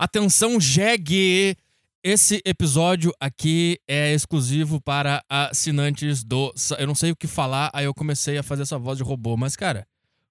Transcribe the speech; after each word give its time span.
Atenção, 0.00 0.60
jegue! 0.60 1.56
Esse 2.04 2.40
episódio 2.44 3.12
aqui 3.18 3.80
é 3.88 4.14
exclusivo 4.14 4.80
para 4.80 5.24
assinantes 5.28 6.22
do. 6.22 6.54
Eu 6.78 6.86
não 6.86 6.94
sei 6.94 7.10
o 7.10 7.16
que 7.16 7.26
falar, 7.26 7.68
aí 7.74 7.84
eu 7.84 7.92
comecei 7.92 8.38
a 8.38 8.44
fazer 8.44 8.62
essa 8.62 8.78
voz 8.78 8.96
de 8.96 9.02
robô. 9.02 9.36
Mas, 9.36 9.56
cara, 9.56 9.84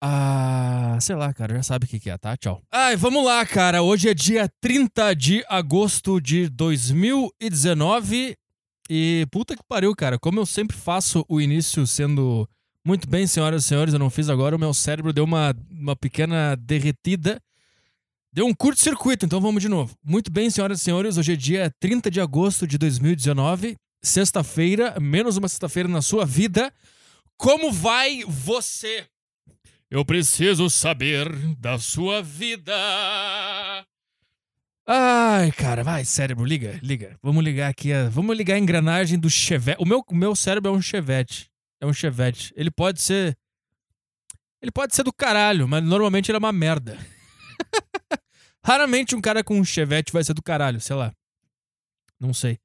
ah, 0.00 0.98
sei 1.00 1.16
lá, 1.16 1.32
cara, 1.32 1.54
já 1.56 1.62
sabe 1.62 1.86
o 1.86 1.88
que, 1.88 1.98
que 1.98 2.10
é, 2.10 2.18
tá? 2.18 2.36
Tchau. 2.36 2.62
Ai, 2.70 2.96
vamos 2.96 3.24
lá, 3.24 3.44
cara. 3.46 3.82
Hoje 3.82 4.08
é 4.08 4.14
dia 4.14 4.50
30 4.60 5.14
de 5.14 5.44
agosto 5.48 6.20
de 6.20 6.48
2019. 6.48 8.36
E 8.88 9.26
puta 9.30 9.56
que 9.56 9.62
pariu, 9.66 9.94
cara. 9.96 10.18
Como 10.18 10.38
eu 10.38 10.46
sempre 10.46 10.76
faço 10.76 11.24
o 11.28 11.40
início 11.40 11.86
sendo 11.86 12.48
muito 12.86 13.08
bem, 13.08 13.26
senhoras 13.26 13.64
e 13.64 13.66
senhores, 13.66 13.94
eu 13.94 13.98
não 13.98 14.08
fiz 14.08 14.28
agora, 14.28 14.54
o 14.54 14.58
meu 14.58 14.72
cérebro 14.72 15.12
deu 15.12 15.24
uma, 15.24 15.52
uma 15.68 15.96
pequena 15.96 16.54
derretida. 16.54 17.42
Deu 18.32 18.46
um 18.46 18.54
curto-circuito, 18.54 19.26
então 19.26 19.40
vamos 19.40 19.60
de 19.60 19.68
novo. 19.68 19.96
Muito 20.04 20.30
bem, 20.30 20.48
senhoras 20.50 20.80
e 20.80 20.84
senhores, 20.84 21.16
hoje 21.16 21.32
é 21.32 21.36
dia 21.36 21.74
30 21.80 22.10
de 22.10 22.20
agosto 22.20 22.64
de 22.64 22.78
2019, 22.78 23.76
sexta-feira, 24.02 25.00
menos 25.00 25.36
uma 25.36 25.48
sexta-feira 25.48 25.88
na 25.88 26.00
sua 26.00 26.24
vida. 26.24 26.72
Como 27.36 27.72
vai 27.72 28.22
você? 28.24 29.04
Eu 29.88 30.04
preciso 30.04 30.68
saber 30.68 31.30
da 31.56 31.78
sua 31.78 32.20
vida. 32.20 32.74
Ai, 34.84 35.52
cara, 35.52 35.84
vai, 35.84 36.04
cérebro, 36.04 36.44
liga, 36.44 36.80
liga. 36.82 37.16
Vamos 37.22 37.44
ligar 37.44 37.70
aqui, 37.70 37.92
a, 37.92 38.08
vamos 38.08 38.36
ligar 38.36 38.54
a 38.54 38.58
engrenagem 38.58 39.16
do 39.16 39.30
Chevette. 39.30 39.80
O 39.80 39.86
meu, 39.86 40.04
meu 40.10 40.34
cérebro 40.34 40.72
é 40.72 40.74
um 40.74 40.82
Chevette. 40.82 41.48
É 41.80 41.86
um 41.86 41.92
Chevette. 41.92 42.52
Ele 42.56 42.70
pode 42.70 43.00
ser. 43.00 43.38
Ele 44.60 44.72
pode 44.72 44.96
ser 44.96 45.04
do 45.04 45.12
caralho, 45.12 45.68
mas 45.68 45.84
normalmente 45.84 46.30
ele 46.30 46.36
é 46.36 46.40
uma 46.40 46.52
merda. 46.52 46.98
Raramente 48.64 49.14
um 49.14 49.20
cara 49.20 49.44
com 49.44 49.56
um 49.56 49.64
Chevette 49.64 50.12
vai 50.12 50.24
ser 50.24 50.34
do 50.34 50.42
caralho, 50.42 50.80
sei 50.80 50.96
lá. 50.96 51.12
Não 52.18 52.34
sei. 52.34 52.58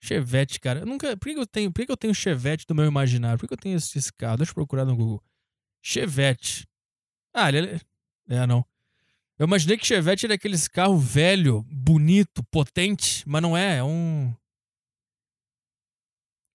Chevette, 0.00 0.58
cara. 0.58 0.80
Eu 0.80 0.86
nunca. 0.86 1.16
Por 1.16 1.32
que 1.32 1.38
eu 1.38 1.46
tenho, 1.46 1.72
por 1.72 1.86
que 1.86 1.92
eu 1.92 1.96
tenho 1.96 2.14
Chevette 2.14 2.66
do 2.66 2.74
meu 2.74 2.86
imaginário? 2.86 3.38
Por 3.38 3.46
que 3.46 3.54
eu 3.54 3.58
tenho 3.58 3.76
esse 3.76 4.12
carro? 4.14 4.38
Deixa 4.38 4.50
eu 4.50 4.54
procurar 4.54 4.84
no 4.84 4.96
Google. 4.96 5.22
Chevette. 5.88 6.66
Ah, 7.32 7.48
ele 7.48 7.58
é. 7.58 7.80
É, 8.28 8.44
não. 8.44 8.64
Eu 9.38 9.46
imaginei 9.46 9.78
que 9.78 9.86
Chevette 9.86 10.26
era 10.26 10.34
aqueles 10.34 10.66
carro 10.66 10.98
velho, 10.98 11.64
bonito, 11.70 12.42
potente, 12.50 13.22
mas 13.24 13.40
não 13.40 13.56
é, 13.56 13.76
é 13.76 13.84
um. 13.84 14.34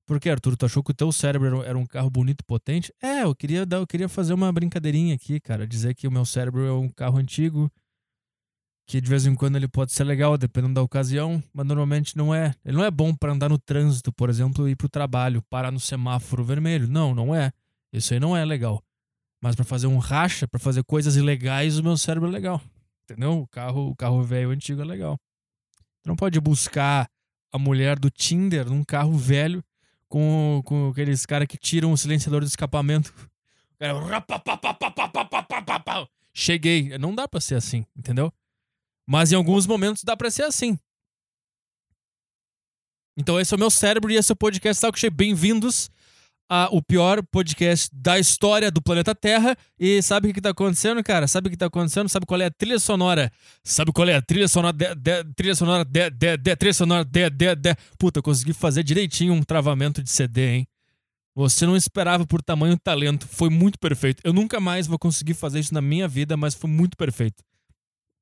Por 0.05 0.19
que, 0.19 0.29
Arthur? 0.29 0.57
Tu 0.57 0.65
achou 0.65 0.83
que 0.83 0.91
o 0.91 0.93
teu 0.93 1.13
cérebro 1.13 1.63
era 1.63 1.77
um 1.77 1.85
carro 1.85 2.09
bonito 2.09 2.41
e 2.41 2.43
potente? 2.43 2.93
É, 3.01 3.23
eu 3.23 3.33
queria, 3.33 3.65
dar, 3.65 3.77
eu 3.77 3.87
queria 3.87 4.09
fazer 4.09 4.33
uma 4.33 4.51
brincadeirinha 4.51 5.15
aqui, 5.15 5.39
cara. 5.39 5.65
Dizer 5.65 5.95
que 5.95 6.09
o 6.09 6.11
meu 6.11 6.25
cérebro 6.25 6.65
é 6.65 6.73
um 6.73 6.89
carro 6.89 7.17
antigo, 7.17 7.71
que 8.85 8.99
de 8.99 9.09
vez 9.09 9.25
em 9.25 9.33
quando 9.33 9.55
ele 9.55 9.69
pode 9.69 9.93
ser 9.93 10.03
legal, 10.03 10.37
dependendo 10.37 10.73
da 10.73 10.81
ocasião, 10.81 11.41
mas 11.53 11.65
normalmente 11.65 12.17
não 12.17 12.35
é. 12.35 12.53
Ele 12.65 12.75
não 12.75 12.83
é 12.83 12.91
bom 12.91 13.15
para 13.15 13.31
andar 13.31 13.47
no 13.47 13.57
trânsito, 13.57 14.11
por 14.11 14.29
exemplo, 14.29 14.67
ir 14.67 14.75
pro 14.75 14.89
trabalho, 14.89 15.41
parar 15.43 15.71
no 15.71 15.79
semáforo 15.79 16.43
vermelho. 16.43 16.85
Não, 16.85 17.15
não 17.15 17.33
é. 17.33 17.53
Isso 17.93 18.13
aí 18.13 18.19
não 18.19 18.35
é 18.35 18.43
legal. 18.43 18.83
Mas 19.41 19.55
para 19.55 19.65
fazer 19.65 19.87
um 19.87 19.97
racha, 19.97 20.47
para 20.47 20.59
fazer 20.59 20.83
coisas 20.83 21.15
ilegais, 21.15 21.79
o 21.79 21.83
meu 21.83 21.97
cérebro 21.97 22.29
é 22.29 22.31
legal. 22.31 22.61
Entendeu? 23.03 23.39
O 23.39 23.47
carro, 23.47 23.89
o 23.89 23.95
carro 23.95 24.23
velho 24.23 24.51
antigo 24.51 24.81
é 24.81 24.85
legal. 24.85 25.17
Tu 26.03 26.07
não 26.07 26.15
pode 26.15 26.39
buscar 26.39 27.09
a 27.51 27.57
mulher 27.57 27.97
do 27.97 28.09
Tinder 28.09 28.69
num 28.69 28.83
carro 28.83 29.17
velho 29.17 29.63
com, 30.07 30.61
com 30.63 30.89
aqueles 30.89 31.25
caras 31.25 31.47
que 31.47 31.57
tiram 31.57 31.91
o 31.91 31.97
silenciador 31.97 32.41
do 32.41 32.47
escapamento. 32.47 33.13
Cheguei. 36.33 36.97
Não 36.99 37.15
dá 37.15 37.27
pra 37.27 37.41
ser 37.41 37.55
assim, 37.55 37.85
entendeu? 37.95 38.31
Mas 39.07 39.31
em 39.31 39.35
alguns 39.35 39.65
momentos 39.65 40.03
dá 40.03 40.15
pra 40.15 40.29
ser 40.29 40.43
assim. 40.43 40.77
Então 43.17 43.39
esse 43.39 43.53
é 43.53 43.57
o 43.57 43.59
meu 43.59 43.71
cérebro 43.71 44.11
e 44.11 44.15
esse 44.15 44.31
é 44.31 44.33
o 44.33 44.37
podcast 44.37 44.79
Talk 44.79 44.99
Show. 44.99 45.09
Bem-vindos 45.11 45.89
a, 46.53 46.67
o 46.69 46.81
pior 46.81 47.23
podcast 47.31 47.89
da 47.93 48.19
história 48.19 48.69
do 48.69 48.81
planeta 48.81 49.15
Terra. 49.15 49.55
E 49.79 50.01
sabe 50.01 50.27
o 50.27 50.29
que, 50.29 50.33
que 50.33 50.41
tá 50.41 50.49
acontecendo, 50.49 51.01
cara? 51.01 51.25
Sabe 51.25 51.47
o 51.47 51.49
que 51.49 51.55
tá 51.55 51.67
acontecendo? 51.67 52.09
Sabe 52.09 52.25
qual 52.25 52.41
é 52.41 52.45
a 52.47 52.51
trilha 52.51 52.77
sonora? 52.77 53.31
Sabe 53.63 53.93
qual 53.93 54.09
é 54.09 54.15
a 54.15 54.21
trilha 54.21 54.49
sonora? 54.49 54.73
De, 54.73 54.93
de, 54.93 55.23
trilha 55.33 55.55
sonora 55.55 55.85
de, 55.85 56.09
de, 56.09 56.35
de, 56.35 56.55
trilha 56.57 56.73
sonora 56.73 57.05
de, 57.05 57.29
de, 57.29 57.55
de. 57.55 57.75
Puta, 57.97 58.19
eu 58.19 58.23
consegui 58.23 58.51
fazer 58.51 58.83
direitinho 58.83 59.33
um 59.33 59.41
travamento 59.43 60.03
de 60.03 60.09
CD, 60.09 60.55
hein? 60.55 60.67
Você 61.33 61.65
não 61.65 61.77
esperava 61.77 62.27
por 62.27 62.41
tamanho 62.41 62.77
talento. 62.77 63.25
Foi 63.29 63.49
muito 63.49 63.79
perfeito. 63.79 64.21
Eu 64.21 64.33
nunca 64.33 64.59
mais 64.59 64.87
vou 64.87 64.99
conseguir 64.99 65.35
fazer 65.35 65.61
isso 65.61 65.73
na 65.73 65.81
minha 65.81 66.05
vida, 66.05 66.35
mas 66.35 66.53
foi 66.53 66.69
muito 66.69 66.97
perfeito. 66.97 67.41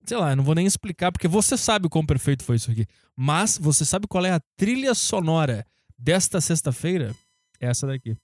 Sei 0.06 0.16
lá, 0.16 0.30
eu 0.30 0.36
não 0.36 0.44
vou 0.44 0.54
nem 0.54 0.68
explicar, 0.68 1.12
porque 1.12 1.28
você 1.28 1.58
sabe 1.58 1.88
o 1.88 1.90
quão 1.90 2.06
perfeito 2.06 2.44
foi 2.44 2.58
isso 2.58 2.70
aqui. 2.70 2.86
Mas 3.16 3.58
você 3.58 3.84
sabe 3.84 4.06
qual 4.08 4.24
é 4.24 4.34
a 4.34 4.42
trilha 4.56 4.94
sonora 4.94 5.66
desta 5.98 6.40
sexta-feira? 6.40 7.16
Essa 7.60 7.88
daqui. 7.88 8.16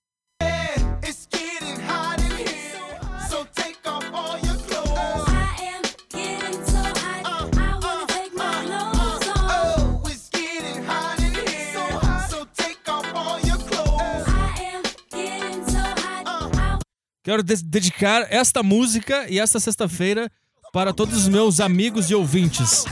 Quero 17.26 17.42
de 17.42 17.56
dedicar 17.64 18.28
esta 18.30 18.62
música 18.62 19.26
e 19.28 19.40
esta 19.40 19.60
sexta-feira 19.60 20.32
para 20.72 20.94
todos 20.94 21.18
os 21.18 21.28
meus 21.28 21.60
amigos 21.60 22.12
e 22.12 22.14
ouvintes. 22.14 22.86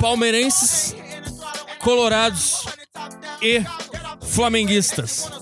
Palmeirenses, 0.00 0.94
colorados 1.80 2.64
e 3.42 3.60
flamenguistas. 4.20 5.41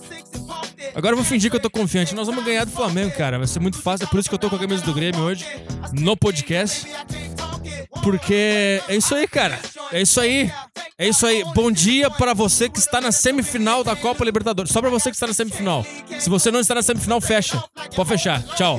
Agora 1.00 1.14
eu 1.14 1.16
vou 1.16 1.24
fingir 1.24 1.50
que 1.50 1.56
eu 1.56 1.60
tô 1.60 1.70
confiante. 1.70 2.14
Nós 2.14 2.26
vamos 2.26 2.44
ganhar 2.44 2.66
do 2.66 2.72
Flamengo, 2.72 3.10
cara. 3.16 3.38
Vai 3.38 3.46
ser 3.46 3.58
muito 3.58 3.80
fácil. 3.80 4.04
É 4.04 4.06
por 4.06 4.20
isso 4.20 4.28
que 4.28 4.34
eu 4.34 4.38
tô 4.38 4.50
com 4.50 4.56
a 4.56 4.58
camisa 4.58 4.84
do 4.84 4.92
Grêmio 4.92 5.22
hoje, 5.22 5.46
no 5.94 6.14
podcast. 6.14 6.86
Porque 8.02 8.82
é 8.86 8.96
isso 8.96 9.14
aí, 9.14 9.26
cara. 9.26 9.58
É 9.90 10.02
isso 10.02 10.20
aí. 10.20 10.52
É 10.98 11.08
isso 11.08 11.24
aí. 11.24 11.42
Bom 11.54 11.70
dia 11.72 12.10
para 12.10 12.34
você 12.34 12.68
que 12.68 12.78
está 12.78 13.00
na 13.00 13.10
semifinal 13.12 13.82
da 13.82 13.96
Copa 13.96 14.22
Libertadores. 14.26 14.70
Só 14.70 14.82
para 14.82 14.90
você 14.90 15.08
que 15.08 15.16
está 15.16 15.26
na 15.26 15.32
semifinal. 15.32 15.86
Se 16.18 16.28
você 16.28 16.50
não 16.50 16.60
está 16.60 16.74
na 16.74 16.82
semifinal, 16.82 17.18
fecha. 17.18 17.64
Pode 17.96 18.10
fechar. 18.10 18.42
Tchau. 18.54 18.78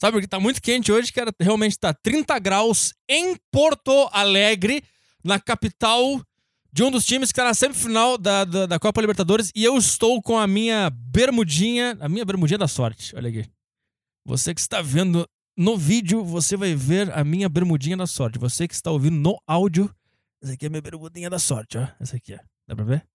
Sabe, 0.00 0.12
porque 0.12 0.26
tá 0.26 0.40
muito 0.40 0.62
quente 0.62 0.90
hoje, 0.90 1.12
que 1.12 1.20
era, 1.20 1.30
realmente 1.38 1.78
tá 1.78 1.92
30 1.92 2.38
graus 2.38 2.94
em 3.06 3.36
Porto 3.52 4.08
Alegre, 4.12 4.82
na 5.22 5.38
capital 5.38 6.24
de 6.72 6.82
um 6.82 6.90
dos 6.90 7.04
times 7.04 7.30
que 7.30 7.36
tá 7.36 7.44
na 7.44 7.52
semifinal 7.52 8.16
da, 8.16 8.46
da, 8.46 8.64
da 8.64 8.78
Copa 8.78 9.02
Libertadores, 9.02 9.52
e 9.54 9.62
eu 9.62 9.76
estou 9.76 10.22
com 10.22 10.38
a 10.38 10.46
minha 10.46 10.88
bermudinha, 10.88 11.98
a 12.00 12.08
minha 12.08 12.24
bermudinha 12.24 12.56
da 12.56 12.66
sorte, 12.66 13.14
olha 13.14 13.28
aqui. 13.28 13.44
Você 14.24 14.54
que 14.54 14.60
está 14.60 14.80
vendo 14.80 15.28
no 15.54 15.76
vídeo, 15.76 16.24
você 16.24 16.56
vai 16.56 16.74
ver 16.74 17.12
a 17.12 17.22
minha 17.22 17.48
bermudinha 17.48 17.96
da 17.96 18.06
sorte. 18.06 18.38
Você 18.38 18.66
que 18.66 18.74
está 18.74 18.90
ouvindo 18.90 19.16
no 19.16 19.38
áudio, 19.46 19.94
essa 20.42 20.54
aqui 20.54 20.64
é 20.64 20.68
a 20.68 20.70
minha 20.70 20.82
bermudinha 20.82 21.28
da 21.28 21.38
sorte, 21.38 21.76
ó. 21.76 21.86
Essa 22.00 22.16
aqui, 22.16 22.34
ó. 22.34 22.38
Dá 22.66 22.74
pra 22.74 22.84
ver? 22.84 23.06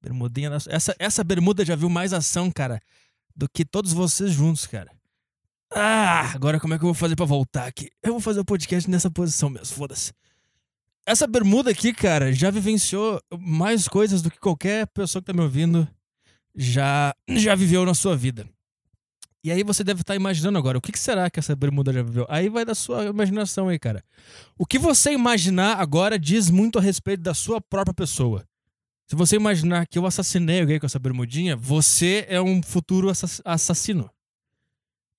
Bermudinha 0.00 0.50
da 0.50 0.60
sorte. 0.60 0.76
Essa, 0.76 0.94
essa 0.98 1.24
bermuda 1.24 1.64
já 1.64 1.74
viu 1.74 1.88
mais 1.88 2.12
ação, 2.12 2.52
cara 2.52 2.80
do 3.34 3.48
que 3.48 3.64
todos 3.64 3.92
vocês 3.92 4.32
juntos, 4.32 4.66
cara. 4.66 4.90
Ah, 5.72 6.30
agora 6.34 6.60
como 6.60 6.74
é 6.74 6.78
que 6.78 6.84
eu 6.84 6.88
vou 6.88 6.94
fazer 6.94 7.16
para 7.16 7.26
voltar 7.26 7.66
aqui? 7.66 7.90
Eu 8.02 8.12
vou 8.12 8.20
fazer 8.20 8.40
o 8.40 8.44
podcast 8.44 8.88
nessa 8.88 9.10
posição 9.10 9.50
mesmo, 9.50 9.74
foda-se. 9.74 10.12
Essa 11.06 11.26
bermuda 11.26 11.70
aqui, 11.70 11.92
cara, 11.92 12.32
já 12.32 12.50
vivenciou 12.50 13.20
mais 13.38 13.88
coisas 13.88 14.22
do 14.22 14.30
que 14.30 14.38
qualquer 14.38 14.86
pessoa 14.86 15.20
que 15.20 15.26
tá 15.26 15.32
me 15.32 15.42
ouvindo 15.42 15.86
já, 16.54 17.14
já 17.28 17.54
viveu 17.54 17.84
na 17.84 17.92
sua 17.92 18.16
vida. 18.16 18.48
E 19.42 19.52
aí 19.52 19.62
você 19.62 19.84
deve 19.84 20.00
estar 20.00 20.14
tá 20.14 20.16
imaginando 20.16 20.56
agora, 20.56 20.78
o 20.78 20.80
que, 20.80 20.90
que 20.90 20.98
será 20.98 21.28
que 21.28 21.38
essa 21.38 21.54
bermuda 21.54 21.92
já 21.92 22.02
viveu? 22.02 22.24
Aí 22.30 22.48
vai 22.48 22.64
da 22.64 22.74
sua 22.74 23.04
imaginação 23.04 23.68
aí, 23.68 23.78
cara. 23.78 24.02
O 24.56 24.64
que 24.64 24.78
você 24.78 25.12
imaginar 25.12 25.78
agora 25.78 26.18
diz 26.18 26.48
muito 26.48 26.78
a 26.78 26.82
respeito 26.82 27.22
da 27.22 27.34
sua 27.34 27.60
própria 27.60 27.92
pessoa. 27.92 28.42
Se 29.06 29.14
você 29.14 29.36
imaginar 29.36 29.86
que 29.86 29.98
eu 29.98 30.06
assassinei 30.06 30.60
alguém 30.60 30.80
com 30.80 30.86
essa 30.86 30.98
bermudinha, 30.98 31.56
você 31.56 32.24
é 32.28 32.40
um 32.40 32.62
futuro 32.62 33.10
assassino. 33.44 34.10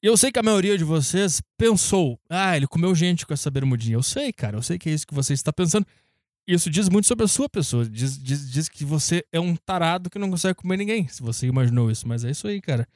Eu 0.02 0.18
sei 0.18 0.32
que 0.32 0.40
a 0.40 0.44
maioria 0.44 0.78
de 0.78 0.84
vocês 0.84 1.42
pensou, 1.58 2.20
ah, 2.30 2.56
ele 2.56 2.68
comeu 2.68 2.94
gente 2.94 3.26
com 3.26 3.34
essa 3.34 3.50
bermudinha. 3.50 3.96
Eu 3.96 4.04
sei, 4.04 4.32
cara, 4.32 4.58
eu 4.58 4.62
sei 4.62 4.78
que 4.78 4.90
é 4.90 4.94
isso 4.94 5.08
que 5.08 5.14
você 5.14 5.34
está 5.34 5.52
pensando. 5.52 5.86
Isso 6.48 6.70
diz 6.70 6.90
muito 6.90 7.08
sobre 7.08 7.26
a 7.26 7.28
sua 7.28 7.50
pessoa. 7.50 7.86
Diz, 7.90 8.22
diz, 8.22 8.52
diz 8.52 8.70
que 8.70 8.86
você 8.86 9.26
é 9.32 9.40
um 9.40 9.56
tarado 9.56 10.10
que 10.10 10.20
não 10.20 10.30
consegue 10.30 10.56
comer 10.56 10.78
ninguém, 10.78 11.08
se 11.08 11.24
você 11.24 11.48
imaginou 11.48 11.90
isso. 11.90 12.08
Mas 12.08 12.24
é 12.24 12.30
isso 12.30 12.48
aí, 12.48 12.62
cara. 12.62 12.88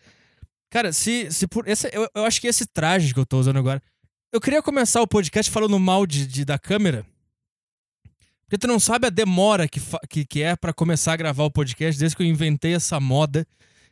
Cara, 0.69 0.93
se, 0.93 1.31
se 1.31 1.47
por. 1.47 1.67
Esse, 1.67 1.89
eu, 1.91 2.07
eu 2.13 2.25
acho 2.25 2.39
que 2.39 2.47
esse 2.47 2.65
traje 2.67 3.13
que 3.13 3.19
eu 3.19 3.25
tô 3.25 3.39
usando 3.39 3.57
agora. 3.57 3.81
Eu 4.31 4.39
queria 4.39 4.61
começar 4.61 5.01
o 5.01 5.07
podcast 5.07 5.51
falando 5.51 5.79
mal 5.79 6.05
de, 6.05 6.27
de 6.27 6.45
da 6.45 6.59
câmera. 6.59 7.03
Porque 8.49 8.57
tu 8.57 8.67
não 8.67 8.79
sabe 8.79 9.05
a 9.05 9.11
demora 9.11 9.67
que, 9.67 9.79
que, 10.09 10.25
que 10.25 10.41
é 10.41 10.55
para 10.55 10.73
começar 10.73 11.13
a 11.13 11.15
gravar 11.15 11.43
o 11.43 11.51
podcast 11.51 11.99
desde 11.99 12.17
que 12.17 12.23
eu 12.23 12.27
inventei 12.27 12.73
essa 12.73 12.99
moda 12.99 13.45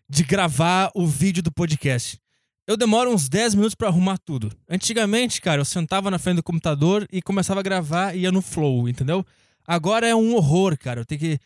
de 0.10 0.24
gravar 0.24 0.90
o 0.96 1.06
vídeo 1.06 1.44
do 1.44 1.52
podcast. 1.52 2.20
Eu 2.66 2.76
demoro 2.76 3.14
uns 3.14 3.30
10 3.30 3.54
minutos 3.54 3.76
para 3.76 3.90
arrumar 3.90 4.18
tudo. 4.18 4.52
Antigamente, 4.68 5.40
cara, 5.42 5.62
eu 5.62 5.66
sentava 5.66 6.10
na 6.10 6.18
frente 6.18 6.38
do 6.38 6.44
computador 6.44 7.08
e 7.12 7.22
começava 7.22 7.60
a 7.60 7.64
gravar 7.64 8.16
e 8.16 8.22
ia 8.22 8.32
no 8.32 8.42
flow, 8.42 8.90
entendeu? 8.90 9.24
Agora 9.64 10.08
é 10.08 10.16
um 10.16 10.34
horror, 10.34 10.76
cara. 10.76 11.02
Eu 11.02 11.06
tenho 11.06 11.22
que. 11.22 11.40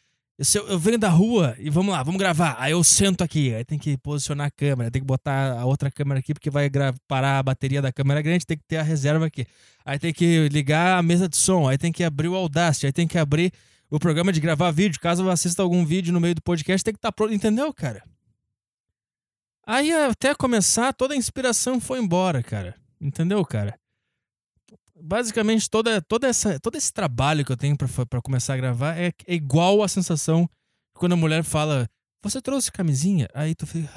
Eu, 0.55 0.67
eu 0.69 0.79
venho 0.79 0.97
da 0.97 1.09
rua 1.09 1.55
e 1.59 1.69
vamos 1.69 1.93
lá, 1.93 2.01
vamos 2.01 2.17
gravar. 2.17 2.55
Aí 2.57 2.71
eu 2.71 2.83
sento 2.83 3.23
aqui, 3.23 3.53
aí 3.53 3.63
tem 3.63 3.77
que 3.77 3.95
posicionar 3.97 4.47
a 4.47 4.51
câmera, 4.51 4.89
tem 4.89 4.99
que 4.99 5.05
botar 5.05 5.59
a 5.59 5.65
outra 5.65 5.91
câmera 5.91 6.19
aqui 6.19 6.33
porque 6.33 6.49
vai 6.49 6.67
parar 7.07 7.37
a 7.37 7.43
bateria 7.43 7.79
da 7.79 7.91
câmera 7.91 8.23
grande, 8.23 8.45
tem 8.45 8.57
que 8.57 8.63
ter 8.67 8.77
a 8.77 8.83
reserva 8.83 9.27
aqui. 9.27 9.45
Aí 9.85 9.99
tem 9.99 10.11
que 10.11 10.49
ligar 10.49 10.97
a 10.97 11.03
mesa 11.03 11.29
de 11.29 11.37
som, 11.37 11.69
aí 11.69 11.77
tem 11.77 11.91
que 11.91 12.03
abrir 12.03 12.27
o 12.27 12.35
Audacity, 12.35 12.87
aí 12.87 12.91
tem 12.91 13.07
que 13.07 13.19
abrir 13.19 13.53
o 13.89 13.99
programa 13.99 14.31
de 14.31 14.39
gravar 14.39 14.71
vídeo. 14.71 14.99
Caso 14.99 15.23
eu 15.23 15.29
assista 15.29 15.61
algum 15.61 15.85
vídeo 15.85 16.11
no 16.11 16.19
meio 16.19 16.33
do 16.33 16.41
podcast, 16.41 16.83
tem 16.83 16.93
que 16.93 16.97
estar 16.97 17.09
tá 17.09 17.15
pronto, 17.15 17.33
entendeu, 17.33 17.71
cara? 17.71 18.03
Aí 19.65 19.91
até 19.91 20.33
começar, 20.33 20.91
toda 20.91 21.13
a 21.13 21.17
inspiração 21.17 21.79
foi 21.79 21.99
embora, 21.99 22.41
cara. 22.41 22.75
Entendeu, 22.99 23.45
cara? 23.45 23.77
Basicamente, 25.03 25.69
toda, 25.69 26.01
toda 26.01 26.27
essa, 26.27 26.59
todo 26.59 26.75
esse 26.75 26.91
trabalho 26.91 27.45
que 27.45 27.51
eu 27.51 27.57
tenho 27.57 27.75
para 27.77 28.21
começar 28.21 28.53
a 28.53 28.57
gravar 28.57 28.97
é, 28.97 29.07
é, 29.07 29.33
igual 29.33 29.83
a 29.83 29.87
sensação 29.87 30.49
quando 30.93 31.13
a 31.13 31.17
mulher 31.17 31.43
fala: 31.43 31.89
Você 32.23 32.41
trouxe 32.41 32.71
camisinha? 32.71 33.27
Aí 33.33 33.55
tu 33.55 33.65
fica. 33.65 33.89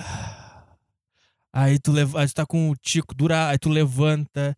Aí 1.53 1.79
tu, 1.79 1.93
leva, 1.93 2.21
aí 2.21 2.27
tu 2.27 2.35
tá 2.35 2.45
com 2.45 2.71
o 2.71 2.77
tico 2.77 3.15
dura, 3.15 3.49
aí 3.49 3.59
tu 3.59 3.69
levanta, 3.69 4.57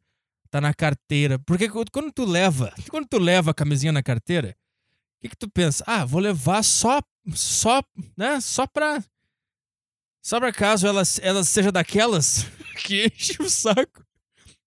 tá 0.50 0.60
na 0.60 0.72
carteira. 0.72 1.38
Porque 1.40 1.68
quando 1.68 2.10
tu 2.10 2.24
leva, 2.24 2.72
quando 2.90 3.06
tu 3.06 3.18
leva 3.18 3.50
a 3.50 3.54
camisinha 3.54 3.92
na 3.92 4.02
carteira, 4.02 4.56
o 5.18 5.22
que, 5.22 5.28
que 5.30 5.36
tu 5.36 5.50
pensa? 5.50 5.84
Ah, 5.86 6.04
vou 6.04 6.20
levar 6.20 6.62
só, 6.62 7.00
só, 7.34 7.82
né? 8.16 8.40
Só 8.40 8.66
pra 8.66 9.02
só 10.26 10.40
por 10.40 10.48
acaso 10.48 10.88
ela, 10.88 11.02
ela 11.22 11.44
seja 11.44 11.70
daquelas 11.70 12.46
que 12.82 13.06
enche 13.06 13.40
o 13.40 13.48
saco. 13.48 14.05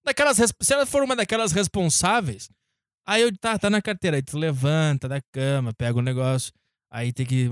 Daquelas, 0.09 0.37
se 0.37 0.73
ela 0.73 0.87
for 0.87 1.03
uma 1.03 1.15
daquelas 1.15 1.51
responsáveis, 1.51 2.49
aí 3.05 3.21
eu 3.21 3.37
tá, 3.37 3.59
tá 3.59 3.69
na 3.69 3.79
carteira, 3.79 4.17
aí 4.17 4.23
tu 4.23 4.39
levanta 4.39 5.07
da 5.07 5.21
cama, 5.31 5.71
pega 5.71 5.99
o 5.99 6.01
negócio, 6.01 6.51
aí 6.91 7.13
tem 7.13 7.27
que 7.27 7.47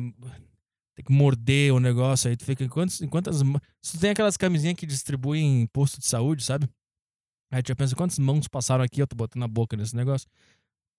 tem 0.96 1.06
que 1.06 1.12
morder 1.12 1.72
o 1.72 1.80
negócio, 1.80 2.28
aí 2.28 2.36
tu 2.36 2.44
fica 2.44 2.64
enquanto 2.64 3.08
quantas 3.10 3.44
se 3.80 3.92
tu 3.92 4.00
tem 4.00 4.10
aquelas 4.10 4.36
camisinhas 4.36 4.76
que 4.76 4.88
distribuem 4.88 5.62
em 5.62 5.68
posto 5.68 6.00
de 6.00 6.08
saúde, 6.08 6.44
sabe? 6.44 6.68
Aí 7.52 7.62
tu 7.62 7.68
já 7.68 7.76
pensa 7.76 7.96
quantas 7.96 8.18
mãos 8.18 8.48
passaram 8.48 8.84
aqui, 8.84 9.04
eu 9.04 9.08
tô 9.08 9.16
botando 9.16 9.42
na 9.42 9.48
boca 9.48 9.78
nesse 9.78 9.96
negócio. 9.96 10.28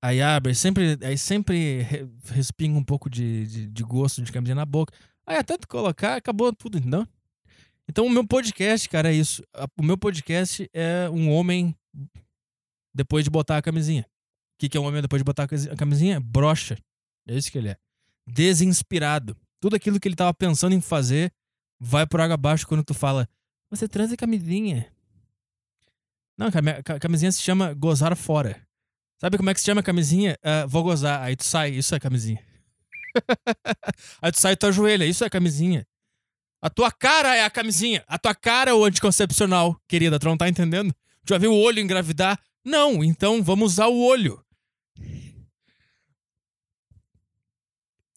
Aí 0.00 0.22
abre, 0.22 0.54
sempre, 0.54 0.96
aí 1.02 1.18
sempre 1.18 1.82
respinga 2.26 2.78
um 2.78 2.84
pouco 2.84 3.10
de, 3.10 3.48
de, 3.48 3.66
de 3.66 3.82
gosto 3.82 4.22
de 4.22 4.30
camisinha 4.30 4.54
na 4.54 4.64
boca. 4.64 4.96
Aí 5.26 5.36
até 5.36 5.58
tu 5.58 5.66
colocar, 5.66 6.14
acabou 6.14 6.52
tudo, 6.52 6.78
entendeu? 6.78 7.04
Então 7.88 8.06
o 8.06 8.10
meu 8.10 8.26
podcast, 8.26 8.88
cara, 8.88 9.10
é 9.10 9.14
isso. 9.14 9.42
O 9.76 9.82
meu 9.82 9.96
podcast 9.96 10.68
é 10.74 11.08
um 11.10 11.30
homem 11.30 11.74
depois 12.94 13.24
de 13.24 13.30
botar 13.30 13.56
a 13.56 13.62
camisinha. 13.62 14.02
O 14.02 14.58
que, 14.58 14.68
que 14.68 14.76
é 14.76 14.80
um 14.80 14.84
homem 14.84 15.00
depois 15.00 15.20
de 15.20 15.24
botar 15.24 15.44
a 15.44 15.76
camisinha? 15.76 16.20
Brocha. 16.20 16.76
É 17.26 17.34
isso 17.34 17.50
que 17.50 17.58
ele 17.58 17.70
é. 17.70 17.76
Desinspirado. 18.26 19.36
Tudo 19.60 19.76
aquilo 19.76 19.98
que 19.98 20.06
ele 20.06 20.16
tava 20.16 20.34
pensando 20.34 20.74
em 20.74 20.80
fazer 20.80 21.32
vai 21.80 22.06
por 22.06 22.20
água 22.20 22.34
abaixo 22.34 22.66
quando 22.66 22.84
tu 22.84 22.92
fala, 22.92 23.28
você 23.70 23.88
transa 23.88 24.16
camisinha. 24.16 24.92
Não, 26.36 26.48
a 26.48 27.00
camisinha 27.00 27.32
se 27.32 27.42
chama 27.42 27.72
gozar 27.74 28.14
fora. 28.16 28.60
Sabe 29.20 29.36
como 29.36 29.50
é 29.50 29.54
que 29.54 29.60
se 29.60 29.66
chama 29.66 29.80
a 29.80 29.84
camisinha? 29.84 30.38
Uh, 30.44 30.68
vou 30.68 30.82
gozar. 30.82 31.22
Aí 31.22 31.34
tu 31.34 31.44
sai, 31.44 31.70
isso 31.70 31.94
é 31.94 31.98
camisinha. 31.98 32.44
Aí 34.22 34.30
tu 34.30 34.40
sai 34.40 34.56
tua 34.56 34.70
joelha, 34.70 35.04
isso 35.04 35.24
é 35.24 35.30
camisinha. 35.30 35.86
A 36.60 36.68
tua 36.68 36.90
cara 36.90 37.36
é 37.36 37.44
a 37.44 37.50
camisinha. 37.50 38.04
A 38.06 38.18
tua 38.18 38.34
cara 38.34 38.70
é 38.70 38.74
o 38.74 38.84
anticoncepcional, 38.84 39.80
querida. 39.86 40.18
Tu 40.18 40.26
não 40.26 40.36
tá 40.36 40.48
entendendo? 40.48 40.92
Tu 41.24 41.30
já 41.30 41.38
viu 41.38 41.52
o 41.52 41.60
olho 41.60 41.80
engravidar? 41.80 42.40
Não, 42.64 43.04
então 43.04 43.42
vamos 43.42 43.72
usar 43.72 43.86
o 43.86 43.98
olho. 44.00 44.44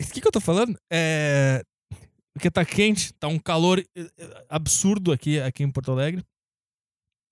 O 0.01 0.13
que, 0.13 0.19
que 0.19 0.27
eu 0.27 0.31
tô 0.31 0.41
falando? 0.41 0.77
É. 0.91 1.63
Porque 2.33 2.49
tá 2.49 2.65
quente, 2.65 3.13
tá 3.13 3.27
um 3.27 3.37
calor 3.37 3.79
eh, 3.79 4.09
eh, 4.17 4.45
absurdo 4.49 5.11
aqui, 5.11 5.39
aqui 5.39 5.63
em 5.63 5.71
Porto 5.71 5.91
Alegre. 5.91 6.25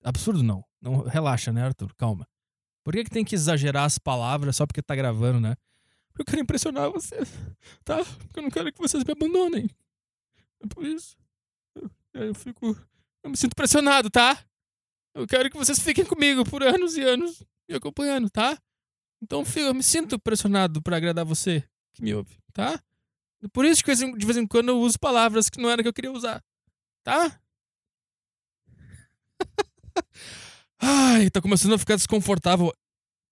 Absurdo 0.04 0.42
não. 0.42 0.64
não 0.80 1.02
relaxa, 1.02 1.52
né, 1.52 1.64
Arthur? 1.64 1.92
Calma. 1.96 2.28
Por 2.84 2.94
que, 2.94 3.04
que 3.04 3.10
tem 3.10 3.24
que 3.24 3.34
exagerar 3.34 3.84
as 3.84 3.98
palavras 3.98 4.56
só 4.56 4.66
porque 4.66 4.82
tá 4.82 4.94
gravando, 4.94 5.40
né? 5.40 5.56
Eu 6.18 6.24
quero 6.24 6.42
impressionar 6.42 6.90
vocês, 6.90 7.28
tá? 7.84 8.04
Porque 8.04 8.38
eu 8.38 8.42
não 8.42 8.50
quero 8.50 8.72
que 8.72 8.78
vocês 8.78 9.02
me 9.04 9.12
abandonem. 9.12 9.68
É 10.62 10.66
por 10.66 10.84
isso. 10.84 11.16
Eu, 11.74 11.90
eu 12.14 12.34
fico. 12.34 12.76
Eu 13.22 13.30
me 13.30 13.36
sinto 13.36 13.54
pressionado, 13.54 14.10
tá? 14.10 14.44
Eu 15.14 15.26
quero 15.26 15.50
que 15.50 15.56
vocês 15.56 15.78
fiquem 15.78 16.04
comigo 16.04 16.44
por 16.44 16.62
anos 16.62 16.96
e 16.96 17.02
anos 17.02 17.42
me 17.68 17.76
acompanhando, 17.76 18.30
tá? 18.30 18.58
Então 19.22 19.44
eu 19.56 19.74
me 19.74 19.82
sinto 19.82 20.18
pressionado 20.18 20.80
para 20.82 20.96
agradar 20.96 21.24
você 21.24 21.62
que 21.92 22.02
me 22.02 22.14
ouve, 22.14 22.38
tá? 22.52 22.82
Por 23.52 23.64
isso 23.64 23.82
que 23.82 23.94
de 23.94 24.26
vez 24.26 24.36
em 24.36 24.46
quando 24.46 24.68
eu 24.70 24.78
uso 24.78 24.98
palavras 24.98 25.48
que 25.48 25.60
não 25.60 25.70
era 25.70 25.82
que 25.82 25.88
eu 25.88 25.92
queria 25.92 26.12
usar, 26.12 26.42
tá? 27.02 27.40
Ai, 30.78 31.30
tá 31.30 31.40
começando 31.40 31.74
a 31.74 31.78
ficar 31.78 31.96
desconfortável 31.96 32.72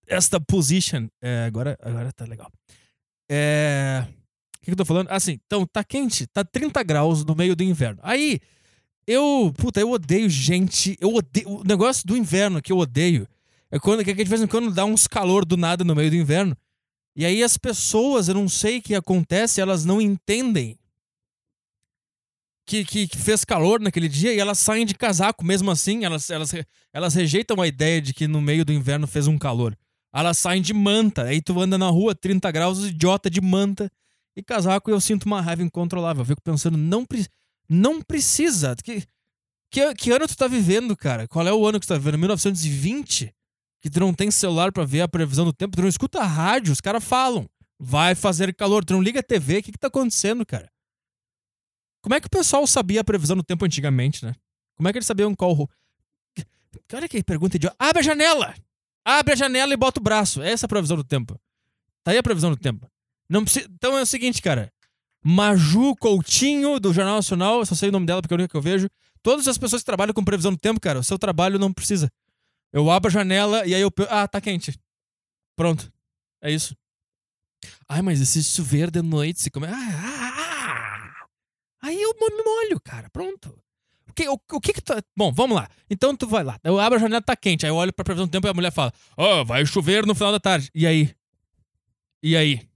esta 0.05 0.39
position. 0.39 1.07
É, 1.21 1.45
agora, 1.45 1.77
agora 1.81 2.11
tá 2.11 2.25
legal. 2.25 2.51
É. 3.29 4.07
O 4.61 4.65
que, 4.65 4.71
eu 4.71 4.75
tô 4.75 4.85
falando? 4.85 5.09
Assim, 5.09 5.39
então, 5.45 5.65
tá 5.65 5.83
quente, 5.83 6.27
tá 6.27 6.43
30 6.43 6.83
graus 6.83 7.23
no 7.23 7.35
meio 7.35 7.55
do 7.55 7.63
inverno. 7.63 7.99
Aí, 8.03 8.39
eu. 9.07 9.53
Puta, 9.57 9.79
eu 9.79 9.91
odeio 9.91 10.29
gente. 10.29 10.97
Eu 10.99 11.15
odeio. 11.15 11.49
O 11.49 11.63
negócio 11.63 12.05
do 12.05 12.17
inverno 12.17 12.61
que 12.61 12.71
eu 12.71 12.77
odeio 12.77 13.27
é 13.71 13.79
quando 13.79 14.03
que 14.03 14.13
de 14.13 14.23
vez 14.23 14.41
em 14.41 14.47
quando 14.47 14.71
dá 14.71 14.85
uns 14.85 15.07
calor 15.07 15.45
do 15.45 15.55
nada 15.55 15.83
no 15.83 15.95
meio 15.95 16.09
do 16.09 16.15
inverno. 16.15 16.55
E 17.15 17.25
aí 17.25 17.43
as 17.43 17.57
pessoas, 17.57 18.27
eu 18.27 18.35
não 18.35 18.47
sei 18.47 18.77
o 18.77 18.81
que 18.81 18.95
acontece, 18.95 19.59
elas 19.59 19.83
não 19.83 19.99
entendem 19.99 20.77
que, 22.65 22.85
que, 22.85 23.07
que, 23.07 23.17
fez 23.17 23.43
calor 23.43 23.79
naquele 23.79 24.07
dia 24.07 24.31
e 24.31 24.39
elas 24.39 24.59
saem 24.59 24.85
de 24.85 24.93
casaco 24.93 25.43
mesmo 25.43 25.71
assim. 25.71 26.05
Elas, 26.05 26.29
elas, 26.29 26.53
elas 26.93 27.15
rejeitam 27.15 27.59
a 27.59 27.67
ideia 27.67 27.99
de 27.99 28.13
que 28.13 28.27
no 28.27 28.39
meio 28.39 28.63
do 28.63 28.71
inverno 28.71 29.07
fez 29.07 29.27
um 29.27 29.37
calor. 29.37 29.75
Elas 30.13 30.37
saem 30.37 30.61
de 30.61 30.73
manta. 30.73 31.23
Aí 31.23 31.41
tu 31.41 31.59
anda 31.59 31.77
na 31.77 31.89
rua, 31.89 32.13
30 32.13 32.51
graus, 32.51 32.85
idiota 32.85 33.29
de 33.29 33.41
manta 33.41 33.91
e 34.35 34.43
casaco, 34.43 34.89
eu 34.89 35.01
sinto 35.01 35.25
uma 35.25 35.41
raiva 35.41 35.63
incontrolável. 35.63 36.21
Eu 36.21 36.25
fico 36.25 36.41
pensando, 36.41 36.77
não, 36.77 37.05
pre 37.05 37.25
não 37.67 38.01
precisa. 38.01 38.75
Que, 38.83 39.03
que, 39.71 39.93
que, 39.95 40.11
ano 40.11 40.27
tu 40.27 40.35
tá 40.35 40.47
vivendo, 40.47 40.95
cara? 40.95 41.27
Qual 41.27 41.47
é 41.47 41.53
o 41.53 41.65
ano 41.67 41.79
que 41.79 41.85
tu 41.85 41.89
tá 41.89 41.97
vivendo? 41.97 42.17
1920? 42.17 43.33
Que 43.81 43.89
tu 43.89 43.99
não 43.99 44.13
tem 44.13 44.31
celular 44.31 44.71
para 44.71 44.85
ver 44.85 45.01
a 45.01 45.07
previsão 45.07 45.45
do 45.45 45.53
tempo, 45.53 45.75
tu 45.75 45.81
não 45.81 45.89
escuta 45.89 46.19
a 46.19 46.25
rádio, 46.25 46.73
os 46.73 46.81
caras 46.81 47.03
falam. 47.03 47.49
Vai 47.79 48.13
fazer 48.13 48.53
calor, 48.53 48.83
tu 48.83 48.93
não 48.93 49.01
liga 49.01 49.21
a 49.21 49.23
TV, 49.23 49.59
o 49.59 49.63
que 49.63 49.71
que 49.71 49.77
tá 49.77 49.87
acontecendo, 49.87 50.45
cara? 50.45 50.69
Como 52.01 52.13
é 52.15 52.19
que 52.19 52.27
o 52.27 52.29
pessoal 52.29 52.65
sabia 52.67 53.01
a 53.01 53.03
previsão 53.03 53.37
do 53.37 53.43
tempo 53.43 53.65
antigamente, 53.65 54.25
né? 54.25 54.35
Como 54.75 54.87
é 54.87 54.91
que 54.91 54.97
eles 54.97 55.07
sabiam 55.07 55.33
qual. 55.35 55.69
Olha 56.93 57.07
que 57.07 57.23
pergunta 57.23 57.57
idiota. 57.57 57.75
Abre 57.77 57.99
a 57.99 58.03
janela! 58.03 58.55
Abre 59.05 59.33
a 59.33 59.35
janela 59.35 59.73
e 59.73 59.77
bota 59.77 59.99
o 59.99 60.03
braço. 60.03 60.41
Essa 60.41 60.65
é 60.65 60.67
a 60.67 60.69
previsão 60.69 60.95
do 60.95 61.03
tempo. 61.03 61.39
Tá 62.03 62.11
aí 62.11 62.17
a 62.17 62.23
previsão 62.23 62.49
do 62.49 62.57
tempo. 62.57 62.89
Não 63.29 63.43
precisa... 63.43 63.67
Então 63.71 63.97
é 63.97 64.01
o 64.01 64.05
seguinte, 64.05 64.41
cara. 64.41 64.71
Maju 65.23 65.95
Coutinho, 65.97 66.79
do 66.79 66.93
Jornal 66.93 67.17
Nacional, 67.17 67.65
só 67.65 67.75
sei 67.75 67.89
o 67.89 67.91
nome 67.91 68.05
dela 68.05 68.21
porque 68.21 68.33
é 68.33 68.35
a 68.35 68.39
única 68.39 68.51
que 68.51 68.57
eu 68.57 68.61
vejo. 68.61 68.89
Todas 69.21 69.47
as 69.47 69.57
pessoas 69.57 69.81
que 69.81 69.85
trabalham 69.85 70.13
com 70.13 70.23
previsão 70.23 70.51
do 70.51 70.57
tempo, 70.57 70.79
cara, 70.79 70.99
o 70.99 71.03
seu 71.03 71.19
trabalho 71.19 71.59
não 71.59 71.73
precisa. 71.73 72.09
Eu 72.71 72.89
abro 72.89 73.09
a 73.09 73.11
janela 73.11 73.65
e 73.65 73.75
aí 73.75 73.81
eu. 73.81 73.91
Ah, 74.09 74.27
tá 74.27 74.39
quente. 74.39 74.79
Pronto. 75.55 75.91
É 76.41 76.51
isso. 76.51 76.75
Ai, 77.87 78.01
mas 78.01 78.21
esse 78.21 78.41
chover 78.43 78.89
de 78.89 79.01
noite 79.01 79.41
se 79.41 79.51
come. 79.51 79.67
Ah, 79.67 79.73
ah, 79.73 80.33
ah. 80.37 81.25
Aí 81.81 82.01
eu 82.01 82.13
me 82.13 82.43
molho, 82.43 82.79
cara. 82.79 83.09
Pronto. 83.09 83.57
O 84.07 84.13
que, 84.13 84.27
o, 84.27 84.39
o 84.51 84.61
que 84.61 84.73
que 84.73 84.81
tu... 84.81 84.93
Bom, 85.15 85.31
vamos 85.31 85.55
lá. 85.55 85.67
Então 85.89 86.15
tu 86.15 86.27
vai 86.27 86.43
lá. 86.43 86.59
Eu 86.63 86.79
abro 86.79 86.97
a 86.97 87.01
janela, 87.01 87.21
tá 87.21 87.35
quente. 87.35 87.65
Aí 87.65 87.71
eu 87.71 87.75
olho 87.75 87.91
pra 87.91 88.05
previsão 88.05 88.27
do 88.27 88.31
tempo 88.31 88.47
e 88.47 88.49
a 88.49 88.53
mulher 88.53 88.71
fala: 88.71 88.93
Ó, 89.17 89.41
oh, 89.41 89.45
vai 89.45 89.65
chover 89.65 90.05
no 90.05 90.15
final 90.15 90.31
da 90.31 90.39
tarde. 90.39 90.69
E 90.73 90.85
aí? 90.85 91.13
E 92.21 92.37
aí? 92.37 92.68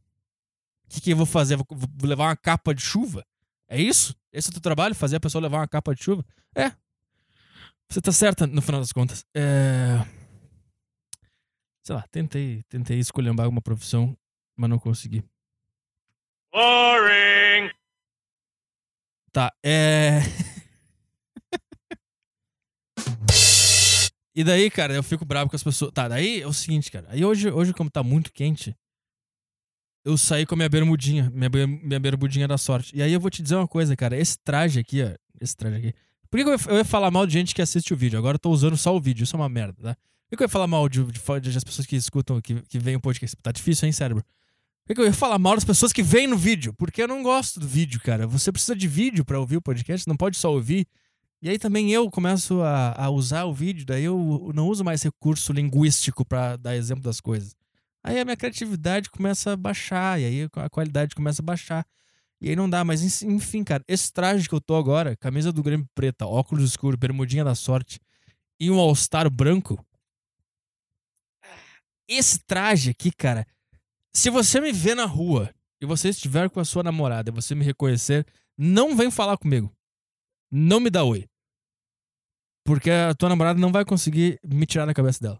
O 0.93 0.95
que, 0.95 1.01
que 1.01 1.11
eu 1.11 1.17
vou 1.17 1.25
fazer? 1.25 1.55
Vou, 1.55 1.65
vou 1.71 2.07
levar 2.07 2.25
uma 2.25 2.37
capa 2.37 2.71
de 2.71 2.83
chuva? 2.83 3.25
É 3.67 3.81
isso? 3.81 4.15
Esse 4.31 4.49
é 4.49 4.51
o 4.51 4.53
teu 4.53 4.61
trabalho? 4.61 4.93
Fazer 4.93 5.15
a 5.15 5.19
pessoa 5.19 5.41
levar 5.41 5.57
uma 5.57 5.67
capa 5.67 5.95
de 5.95 6.03
chuva? 6.03 6.23
É. 6.53 6.71
Você 7.89 7.99
tá 7.99 8.11
certa 8.11 8.45
no 8.45 8.61
final 8.61 8.79
das 8.79 8.91
contas. 8.91 9.25
É. 9.33 10.05
Sei 11.81 11.95
lá, 11.95 12.05
tentei, 12.11 12.61
tentei 12.69 12.99
escolher 12.99 13.29
alguma 13.29 13.61
profissão 13.61 14.15
mas 14.55 14.69
não 14.69 14.77
consegui. 14.77 15.23
Boring. 16.51 17.71
Tá, 19.31 19.51
é. 19.63 20.19
e 24.35 24.43
daí, 24.43 24.69
cara, 24.69 24.93
eu 24.93 25.01
fico 25.01 25.25
bravo 25.25 25.49
com 25.49 25.55
as 25.55 25.63
pessoas. 25.63 25.91
Tá, 25.91 26.07
daí 26.07 26.41
é 26.41 26.47
o 26.47 26.53
seguinte, 26.53 26.91
cara. 26.91 27.07
Aí 27.09 27.25
hoje, 27.25 27.49
hoje 27.49 27.73
como 27.73 27.89
tá 27.89 28.03
muito 28.03 28.31
quente, 28.31 28.77
eu 30.05 30.17
saí 30.17 30.45
com 30.45 30.55
a 30.55 30.57
minha 30.57 30.69
bermudinha, 30.69 31.31
minha, 31.33 31.67
minha 31.67 31.99
bermudinha 31.99 32.47
da 32.47 32.57
sorte. 32.57 32.95
E 32.95 33.01
aí 33.01 33.13
eu 33.13 33.19
vou 33.19 33.29
te 33.29 33.41
dizer 33.41 33.55
uma 33.55 33.67
coisa, 33.67 33.95
cara. 33.95 34.17
Esse 34.17 34.37
traje 34.37 34.79
aqui, 34.79 35.01
ó. 35.03 35.15
Esse 35.39 35.55
traje 35.55 35.77
aqui. 35.77 35.93
Por 36.29 36.37
que, 36.37 36.43
que 36.43 36.49
eu, 36.71 36.77
ia, 36.77 36.85
falar 36.85 37.11
mal 37.11 37.25
de 37.25 37.33
gente 37.33 37.53
que 37.53 37.61
assiste 37.61 37.93
o 37.93 37.97
vídeo? 37.97 38.17
Agora 38.17 38.35
eu 38.35 38.39
tô 38.39 38.49
usando 38.49 38.75
só 38.75 38.95
o 38.95 38.99
vídeo. 38.99 39.23
Isso 39.23 39.35
é 39.35 39.39
uma 39.39 39.47
merda, 39.47 39.75
tá? 39.81 39.95
Por 39.95 40.29
que, 40.31 40.37
que 40.37 40.43
eu 40.43 40.45
ia 40.45 40.49
falar 40.49 40.67
mal 40.67 40.89
de, 40.89 41.03
de, 41.03 41.11
de, 41.39 41.53
das 41.53 41.63
pessoas 41.63 41.85
que 41.85 41.95
escutam, 41.95 42.41
que, 42.41 42.55
que 42.63 42.79
veem 42.79 42.97
o 42.97 42.99
podcast? 42.99 43.35
Tá 43.41 43.51
difícil, 43.51 43.85
hein, 43.85 43.91
cérebro? 43.91 44.23
Por 44.23 44.87
que, 44.87 44.95
que 44.95 45.01
eu 45.01 45.05
ia 45.05 45.13
falar 45.13 45.37
mal 45.37 45.55
das 45.55 45.63
pessoas 45.63 45.93
que 45.93 46.03
veem 46.03 46.27
no 46.27 46.35
vídeo? 46.35 46.73
Porque 46.73 47.01
eu 47.01 47.07
não 47.07 47.23
gosto 47.23 47.59
do 47.59 47.67
vídeo, 47.67 48.01
cara. 48.01 48.27
Você 48.27 48.51
precisa 48.51 48.75
de 48.75 48.87
vídeo 48.87 49.23
pra 49.23 49.39
ouvir 49.39 49.57
o 49.57 49.61
podcast, 49.61 50.07
não 50.07 50.17
pode 50.17 50.35
só 50.35 50.51
ouvir. 50.51 50.87
E 51.41 51.49
aí 51.49 51.59
também 51.59 51.91
eu 51.91 52.09
começo 52.09 52.61
a, 52.61 53.05
a 53.05 53.09
usar 53.09 53.45
o 53.45 53.53
vídeo, 53.53 53.85
daí 53.85 54.03
eu 54.03 54.51
não 54.55 54.67
uso 54.67 54.83
mais 54.83 55.03
recurso 55.03 55.53
linguístico 55.53 56.25
pra 56.25 56.57
dar 56.57 56.75
exemplo 56.75 57.03
das 57.03 57.21
coisas. 57.21 57.55
Aí 58.03 58.19
a 58.19 58.25
minha 58.25 58.37
criatividade 58.37 59.09
começa 59.09 59.53
a 59.53 59.57
baixar, 59.57 60.19
e 60.19 60.25
aí 60.25 60.49
a 60.55 60.69
qualidade 60.69 61.15
começa 61.15 61.41
a 61.41 61.45
baixar. 61.45 61.85
E 62.41 62.49
aí 62.49 62.55
não 62.55 62.69
dá, 62.69 62.83
mas 62.83 63.23
en- 63.23 63.33
enfim, 63.35 63.63
cara, 63.63 63.83
esse 63.87 64.11
traje 64.11 64.49
que 64.49 64.55
eu 64.55 64.61
tô 64.61 64.75
agora, 64.75 65.15
camisa 65.15 65.51
do 65.51 65.63
Grêmio 65.63 65.87
preta, 65.95 66.25
óculos 66.27 66.65
escuros, 66.65 66.99
bermudinha 66.99 67.43
da 67.43 67.55
sorte 67.55 67.99
e 68.59 68.69
um 68.69 68.79
all-star 68.79 69.29
branco. 69.29 69.83
Esse 72.07 72.39
traje 72.45 72.91
aqui, 72.91 73.11
cara, 73.11 73.47
se 74.13 74.29
você 74.29 74.59
me 74.61 74.71
ver 74.71 74.95
na 74.95 75.05
rua 75.05 75.53
e 75.81 75.85
você 75.85 76.09
estiver 76.09 76.49
com 76.49 76.59
a 76.59 76.65
sua 76.65 76.83
namorada 76.83 77.29
e 77.29 77.33
você 77.33 77.55
me 77.55 77.63
reconhecer, 77.65 78.25
não 78.57 78.95
vem 78.95 79.09
falar 79.11 79.37
comigo. 79.37 79.73
Não 80.51 80.79
me 80.79 80.89
dá 80.89 81.03
oi. 81.03 81.27
Porque 82.65 82.89
a 82.91 83.13
tua 83.13 83.29
namorada 83.29 83.59
não 83.59 83.71
vai 83.71 83.83
conseguir 83.85 84.39
me 84.43 84.65
tirar 84.65 84.85
da 84.85 84.93
cabeça 84.93 85.19
dela. 85.21 85.39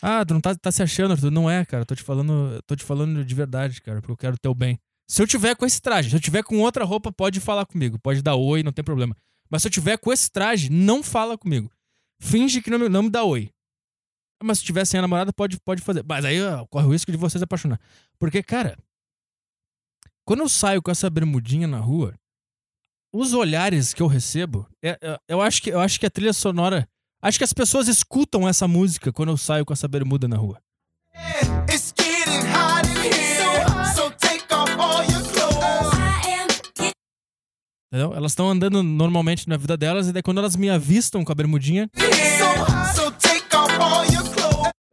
Ah, 0.00 0.24
tu 0.24 0.34
não 0.34 0.40
tá, 0.40 0.54
tá 0.54 0.70
se 0.70 0.82
achando, 0.82 1.12
Arthur. 1.12 1.30
Não 1.30 1.50
é, 1.50 1.64
cara. 1.64 1.84
Tô 1.84 1.94
te 1.94 2.02
falando, 2.02 2.62
tô 2.66 2.76
te 2.76 2.84
falando 2.84 3.24
de 3.24 3.34
verdade, 3.34 3.80
cara, 3.82 4.00
porque 4.00 4.12
eu 4.12 4.16
quero 4.16 4.34
o 4.36 4.38
teu 4.38 4.54
bem. 4.54 4.78
Se 5.10 5.22
eu 5.22 5.26
tiver 5.26 5.56
com 5.56 5.64
esse 5.64 5.80
traje, 5.80 6.10
se 6.10 6.16
eu 6.16 6.20
tiver 6.20 6.42
com 6.42 6.58
outra 6.60 6.84
roupa, 6.84 7.10
pode 7.10 7.40
falar 7.40 7.64
comigo, 7.66 7.98
pode 7.98 8.22
dar 8.22 8.34
oi, 8.34 8.62
não 8.62 8.72
tem 8.72 8.84
problema. 8.84 9.16
Mas 9.50 9.62
se 9.62 9.68
eu 9.68 9.72
tiver 9.72 9.96
com 9.98 10.12
esse 10.12 10.30
traje, 10.30 10.70
não 10.70 11.02
fala 11.02 11.38
comigo. 11.38 11.70
Finge 12.20 12.60
que 12.60 12.70
não 12.70 12.78
me, 12.78 12.88
não 12.88 13.04
me 13.04 13.10
dá 13.10 13.24
oi. 13.24 13.50
Mas 14.42 14.58
se 14.58 14.64
tiver 14.64 14.84
sem 14.84 14.98
a 14.98 15.02
namorada, 15.02 15.32
pode, 15.32 15.58
pode 15.60 15.82
fazer. 15.82 16.04
Mas 16.06 16.24
aí 16.24 16.40
ó, 16.42 16.66
corre 16.66 16.86
o 16.86 16.90
risco 16.92 17.10
de 17.10 17.16
você 17.16 17.38
se 17.38 17.44
apaixonar. 17.44 17.80
Porque, 18.18 18.42
cara, 18.42 18.76
quando 20.24 20.40
eu 20.40 20.48
saio 20.48 20.82
com 20.82 20.90
essa 20.90 21.08
bermudinha 21.08 21.66
na 21.66 21.78
rua, 21.78 22.14
os 23.12 23.32
olhares 23.32 23.94
que 23.94 24.02
eu 24.02 24.06
recebo, 24.06 24.68
é- 24.82 24.98
é- 25.00 25.18
eu, 25.26 25.40
acho 25.40 25.62
que, 25.62 25.70
eu 25.70 25.80
acho 25.80 25.98
que 25.98 26.06
a 26.06 26.10
trilha 26.10 26.32
sonora. 26.32 26.86
Acho 27.20 27.38
que 27.38 27.44
as 27.44 27.52
pessoas 27.52 27.88
escutam 27.88 28.48
essa 28.48 28.68
música 28.68 29.12
quando 29.12 29.30
eu 29.30 29.36
saio 29.36 29.64
com 29.64 29.72
essa 29.72 29.88
bermuda 29.88 30.28
na 30.28 30.36
rua. 30.36 30.60
It's 31.68 31.92
getting 31.98 32.46
hot 32.54 32.88
in 32.88 33.12
here, 33.12 33.94
so, 33.94 34.10
take 34.18 34.44
off 34.54 34.70
all 34.78 35.02
your 35.04 35.22
clothes. 35.32 36.92
Entendeu? 37.92 38.14
Elas 38.14 38.32
estão 38.32 38.48
andando 38.48 38.82
normalmente 38.82 39.48
na 39.48 39.56
vida 39.56 39.76
delas, 39.76 40.08
e 40.08 40.12
daí 40.12 40.22
quando 40.22 40.38
elas 40.38 40.54
me 40.54 40.70
avistam 40.70 41.24
com 41.24 41.32
a 41.32 41.34
bermudinha, 41.34 41.90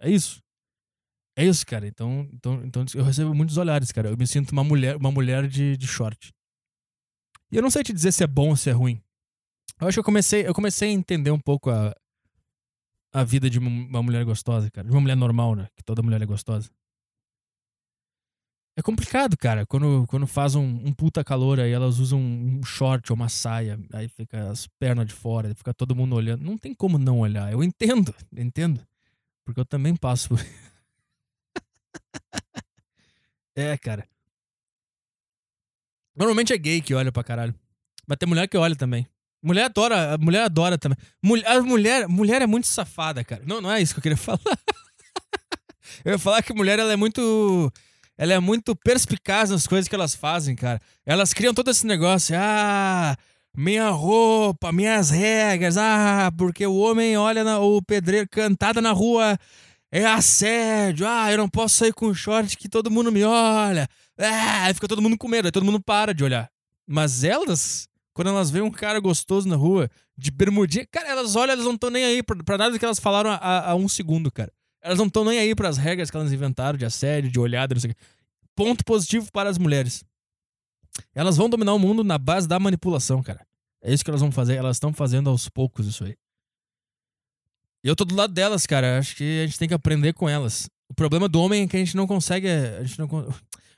é 0.05 0.09
isso. 0.09 0.39
É 1.35 1.43
isso, 1.43 1.65
cara. 1.65 1.87
Então, 1.87 2.29
então, 2.31 2.61
então 2.63 2.85
eu 2.93 3.03
recebo 3.03 3.33
muitos 3.33 3.57
olhares, 3.57 3.91
cara. 3.91 4.09
Eu 4.09 4.17
me 4.17 4.25
sinto 4.27 4.51
uma 4.51 4.63
mulher, 4.63 4.95
uma 4.95 5.11
mulher 5.11 5.47
de, 5.47 5.75
de 5.75 5.87
short. 5.87 6.31
E 7.51 7.55
eu 7.57 7.61
não 7.61 7.71
sei 7.71 7.83
te 7.83 7.91
dizer 7.91 8.11
se 8.11 8.23
é 8.23 8.27
bom 8.27 8.49
ou 8.49 8.55
se 8.55 8.69
é 8.69 8.73
ruim. 8.73 9.01
Eu 9.81 9.87
acho 9.87 9.95
que 9.95 9.99
eu 9.99 10.03
comecei, 10.03 10.47
eu 10.47 10.53
comecei 10.53 10.89
a 10.89 10.93
entender 10.93 11.31
um 11.31 11.39
pouco 11.39 11.69
a, 11.69 11.93
a 13.15 13.23
vida 13.23 13.49
de 13.49 13.59
uma, 13.59 14.03
mulher 14.03 14.25
gostosa, 14.25 14.69
cara. 14.69 14.85
De 14.85 14.93
uma 14.93 14.99
mulher 14.99 15.15
normal, 15.15 15.55
né? 15.55 15.69
Que 15.73 15.81
toda 15.81 16.03
mulher 16.03 16.21
é 16.21 16.25
gostosa. 16.25 16.69
É 18.77 18.81
complicado, 18.81 19.37
cara. 19.37 19.65
Quando, 19.65 20.05
quando 20.07 20.27
faz 20.27 20.53
um, 20.53 20.61
um 20.61 20.91
puta 20.91 21.23
calor 21.23 21.61
aí, 21.61 21.71
elas 21.71 21.99
usam 21.99 22.19
um 22.19 22.61
short 22.61 23.09
ou 23.09 23.15
uma 23.15 23.29
saia, 23.29 23.79
aí 23.93 24.09
fica 24.09 24.51
as 24.51 24.67
pernas 24.67 25.07
de 25.07 25.13
fora, 25.13 25.55
fica 25.55 25.73
todo 25.73 25.95
mundo 25.95 26.13
olhando. 26.13 26.43
Não 26.43 26.57
tem 26.57 26.73
como 26.73 26.97
não 26.97 27.19
olhar. 27.19 27.49
Eu 27.53 27.63
entendo, 27.63 28.13
eu 28.35 28.43
entendo. 28.43 28.85
Porque 29.45 29.61
eu 29.61 29.65
também 29.65 29.95
passo 29.95 30.27
por. 30.27 30.39
é, 33.55 33.77
cara. 33.77 34.05
Normalmente 36.13 36.51
é 36.51 36.57
gay 36.57 36.81
que 36.81 36.93
olha 36.93 37.13
pra 37.13 37.23
caralho. 37.23 37.55
Mas 38.05 38.17
tem 38.17 38.27
mulher 38.27 38.49
que 38.49 38.57
olha 38.57 38.75
também. 38.75 39.07
Mulher 39.45 39.65
adora, 39.65 40.17
mulher 40.17 40.41
adora 40.41 40.75
também. 40.75 40.97
Mulher, 41.23 41.47
a 41.47 41.61
mulher, 41.61 42.07
mulher 42.07 42.41
é 42.41 42.47
muito 42.47 42.65
safada, 42.65 43.23
cara. 43.23 43.43
Não, 43.45 43.61
não 43.61 43.71
é 43.71 43.79
isso 43.79 43.93
que 43.93 43.99
eu 43.99 44.01
queria 44.01 44.17
falar. 44.17 44.39
eu 46.03 46.13
ia 46.13 46.17
falar 46.17 46.41
que 46.41 46.51
mulher 46.51 46.79
ela 46.79 46.91
é 46.91 46.95
muito 46.95 47.71
ela 48.17 48.33
é 48.33 48.39
muito 48.39 48.75
perspicaz 48.75 49.51
nas 49.51 49.67
coisas 49.67 49.87
que 49.87 49.93
elas 49.93 50.15
fazem, 50.15 50.55
cara. 50.55 50.81
Elas 51.05 51.31
criam 51.31 51.53
todo 51.53 51.69
esse 51.69 51.85
negócio, 51.85 52.35
ah, 52.35 53.15
minha 53.55 53.89
roupa, 53.89 54.71
minhas 54.71 55.11
regras, 55.11 55.77
ah, 55.77 56.31
porque 56.35 56.65
o 56.65 56.75
homem 56.75 57.15
olha 57.15 57.43
na, 57.43 57.59
o 57.59 57.83
pedreiro 57.83 58.27
cantada 58.27 58.81
na 58.81 58.93
rua 58.93 59.37
é 59.91 60.05
assédio, 60.05 61.07
ah, 61.07 61.31
eu 61.31 61.37
não 61.37 61.47
posso 61.47 61.75
sair 61.75 61.93
com 61.93 62.11
short 62.15 62.57
que 62.57 62.67
todo 62.67 62.89
mundo 62.89 63.11
me 63.11 63.23
olha. 63.23 63.87
Ah, 64.17 64.63
aí 64.63 64.73
fica 64.73 64.87
todo 64.87 65.03
mundo 65.03 65.17
com 65.19 65.27
medo, 65.27 65.47
aí 65.47 65.51
todo 65.51 65.65
mundo 65.65 65.79
para 65.79 66.15
de 66.15 66.23
olhar. 66.23 66.49
Mas 66.87 67.23
elas, 67.23 67.87
quando 68.15 68.29
elas 68.29 68.49
veem 68.49 68.63
um 68.63 68.71
cara 68.71 68.97
gostoso 68.99 69.47
na 69.47 69.57
rua, 69.57 69.91
de 70.17 70.31
bermudinha, 70.31 70.87
cara, 70.89 71.09
elas 71.09 71.35
olham, 71.35 71.51
elas 71.51 71.65
não 71.65 71.73
estão 71.73 71.89
nem 71.89 72.05
aí 72.05 72.23
pra, 72.23 72.57
nada 72.57 72.71
do 72.71 72.79
que 72.79 72.85
elas 72.85 72.97
falaram 72.97 73.29
há, 73.29 73.71
há 73.71 73.75
um 73.75 73.89
segundo, 73.89 74.31
cara. 74.31 74.51
Elas 74.81 74.97
não 74.97 75.07
estão 75.07 75.25
nem 75.25 75.37
aí 75.37 75.53
pras 75.53 75.77
regras 75.77 76.09
que 76.09 76.15
elas 76.15 76.31
inventaram 76.31 76.77
de 76.77 76.85
assédio, 76.85 77.29
de 77.29 77.37
olhada, 77.39 77.75
não 77.75 77.81
sei 77.81 77.91
o 77.91 77.93
quê. 77.93 78.01
Ponto 78.55 78.85
positivo 78.85 79.29
para 79.33 79.49
as 79.49 79.57
mulheres. 79.57 80.01
Elas 81.13 81.35
vão 81.35 81.49
dominar 81.49 81.73
o 81.73 81.79
mundo 81.79 82.05
na 82.05 82.17
base 82.17 82.47
da 82.47 82.57
manipulação, 82.57 83.21
cara. 83.21 83.45
É 83.83 83.93
isso 83.93 84.03
que 84.03 84.09
elas 84.09 84.21
vão 84.21 84.31
fazer. 84.31 84.55
Elas 84.55 84.77
estão 84.77 84.93
fazendo 84.93 85.29
aos 85.29 85.49
poucos 85.49 85.85
isso 85.85 86.05
aí. 86.05 86.15
E 87.83 87.87
eu 87.89 87.97
tô 87.97 88.05
do 88.05 88.15
lado 88.15 88.33
delas, 88.33 88.65
cara. 88.65 88.97
Acho 88.97 89.13
que 89.17 89.41
a 89.41 89.45
gente 89.45 89.59
tem 89.59 89.67
que 89.67 89.73
aprender 89.73 90.13
com 90.13 90.29
elas. 90.29 90.69
O 90.87 90.93
problema 90.93 91.27
do 91.27 91.41
homem 91.41 91.63
é 91.63 91.67
que 91.67 91.75
a 91.75 91.79
gente 91.79 91.97
não 91.97 92.07
consegue. 92.07 92.47
A 92.47 92.83
gente 92.83 92.97
não, 92.97 93.09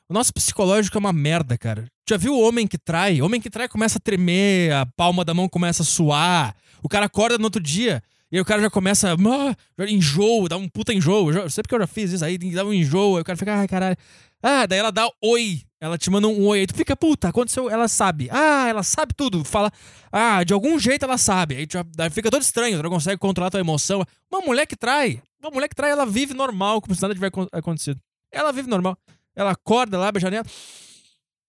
o 0.10 0.14
nosso 0.14 0.34
psicológico 0.34 0.98
é 0.98 1.00
uma 1.00 1.14
merda, 1.14 1.58
cara. 1.58 1.86
Já 2.10 2.18
viu 2.18 2.34
o 2.34 2.42
homem 2.48 2.66
que 2.68 2.78
trai? 2.78 3.22
O 3.22 3.26
homem 3.26 3.42
que 3.42 3.50
trai 3.50 3.68
começa 3.68 3.98
a 3.98 4.02
tremer, 4.02 4.72
a 4.74 4.86
palma 4.86 5.26
da 5.26 5.34
mão 5.34 5.50
começa 5.50 5.84
a 5.84 5.86
suar. 5.86 6.56
O 6.82 6.88
cara 6.90 7.06
acorda 7.08 7.38
no 7.38 7.44
outro 7.46 7.62
dia 7.62 8.02
e 8.32 8.38
aí 8.38 8.42
o 8.42 8.46
cara 8.46 8.62
já 8.62 8.70
começa. 8.70 9.14
"Ah", 9.14 9.56
já 9.78 9.90
enjoo, 9.90 10.48
dá 10.48 10.56
um 10.58 10.70
puta 10.70 10.94
enjoo. 10.94 11.30
Eu 11.30 11.34
já- 11.34 11.50
Sempre 11.50 11.70
que 11.70 11.76
eu 11.76 11.80
já 11.80 11.88
fiz 11.88 12.12
isso 12.12 12.24
aí, 12.24 12.38
dá 12.38 12.64
um 12.64 12.74
enjoo. 12.74 13.16
Aí 13.18 13.22
o 13.22 13.26
cara 13.26 13.38
fica, 13.38 13.56
ai 13.60 13.68
caralho. 13.68 13.98
Ah, 14.42 14.66
daí 14.66 14.80
ela 14.80 14.92
dá 14.92 15.10
oi. 15.22 15.62
Ela 15.82 15.98
te 15.98 16.10
manda 16.10 16.28
um 16.28 16.46
oi. 16.46 16.60
Aí 16.62 16.68
tu 16.68 16.76
fica, 16.76 16.96
puta, 16.96 17.28
aconteceu. 17.30 17.70
Ela 17.70 17.88
sabe. 17.88 18.30
Ah, 18.32 18.68
ela 18.70 18.84
sabe 18.84 19.14
tudo. 19.16 19.44
Fala. 19.44 19.72
Ah, 20.12 20.44
de 20.44 20.54
algum 20.54 20.80
jeito 20.80 21.04
ela 21.04 21.18
sabe. 21.18 21.56
Aí 21.56 21.68
tu 21.68 21.78
fica 22.12 22.32
todo 22.32 22.42
estranho. 22.42 22.78
Tu 22.78 22.84
não 22.84 22.90
consegue 22.90 23.18
controlar 23.18 23.50
tua 23.50 23.60
emoção. 23.60 24.04
Uma 24.32 24.42
mulher 24.42 24.66
que 24.66 24.76
trai. 24.76 25.22
Uma 25.42 25.52
mulher 25.52 25.68
que 25.68 25.76
trai, 25.76 25.92
ela 25.92 26.06
vive 26.06 26.34
normal, 26.34 26.82
como 26.82 26.96
se 26.96 27.02
nada 27.02 27.14
tivesse 27.14 27.28
acon- 27.30 27.48
acontecido. 27.52 28.00
Ela 28.32 28.52
vive 28.52 28.70
normal. 28.70 28.98
Ela 29.38 29.52
acorda 29.52 30.00
lá, 30.00 30.08
abre 30.08 30.18
a 30.18 30.22
janela. 30.22 30.46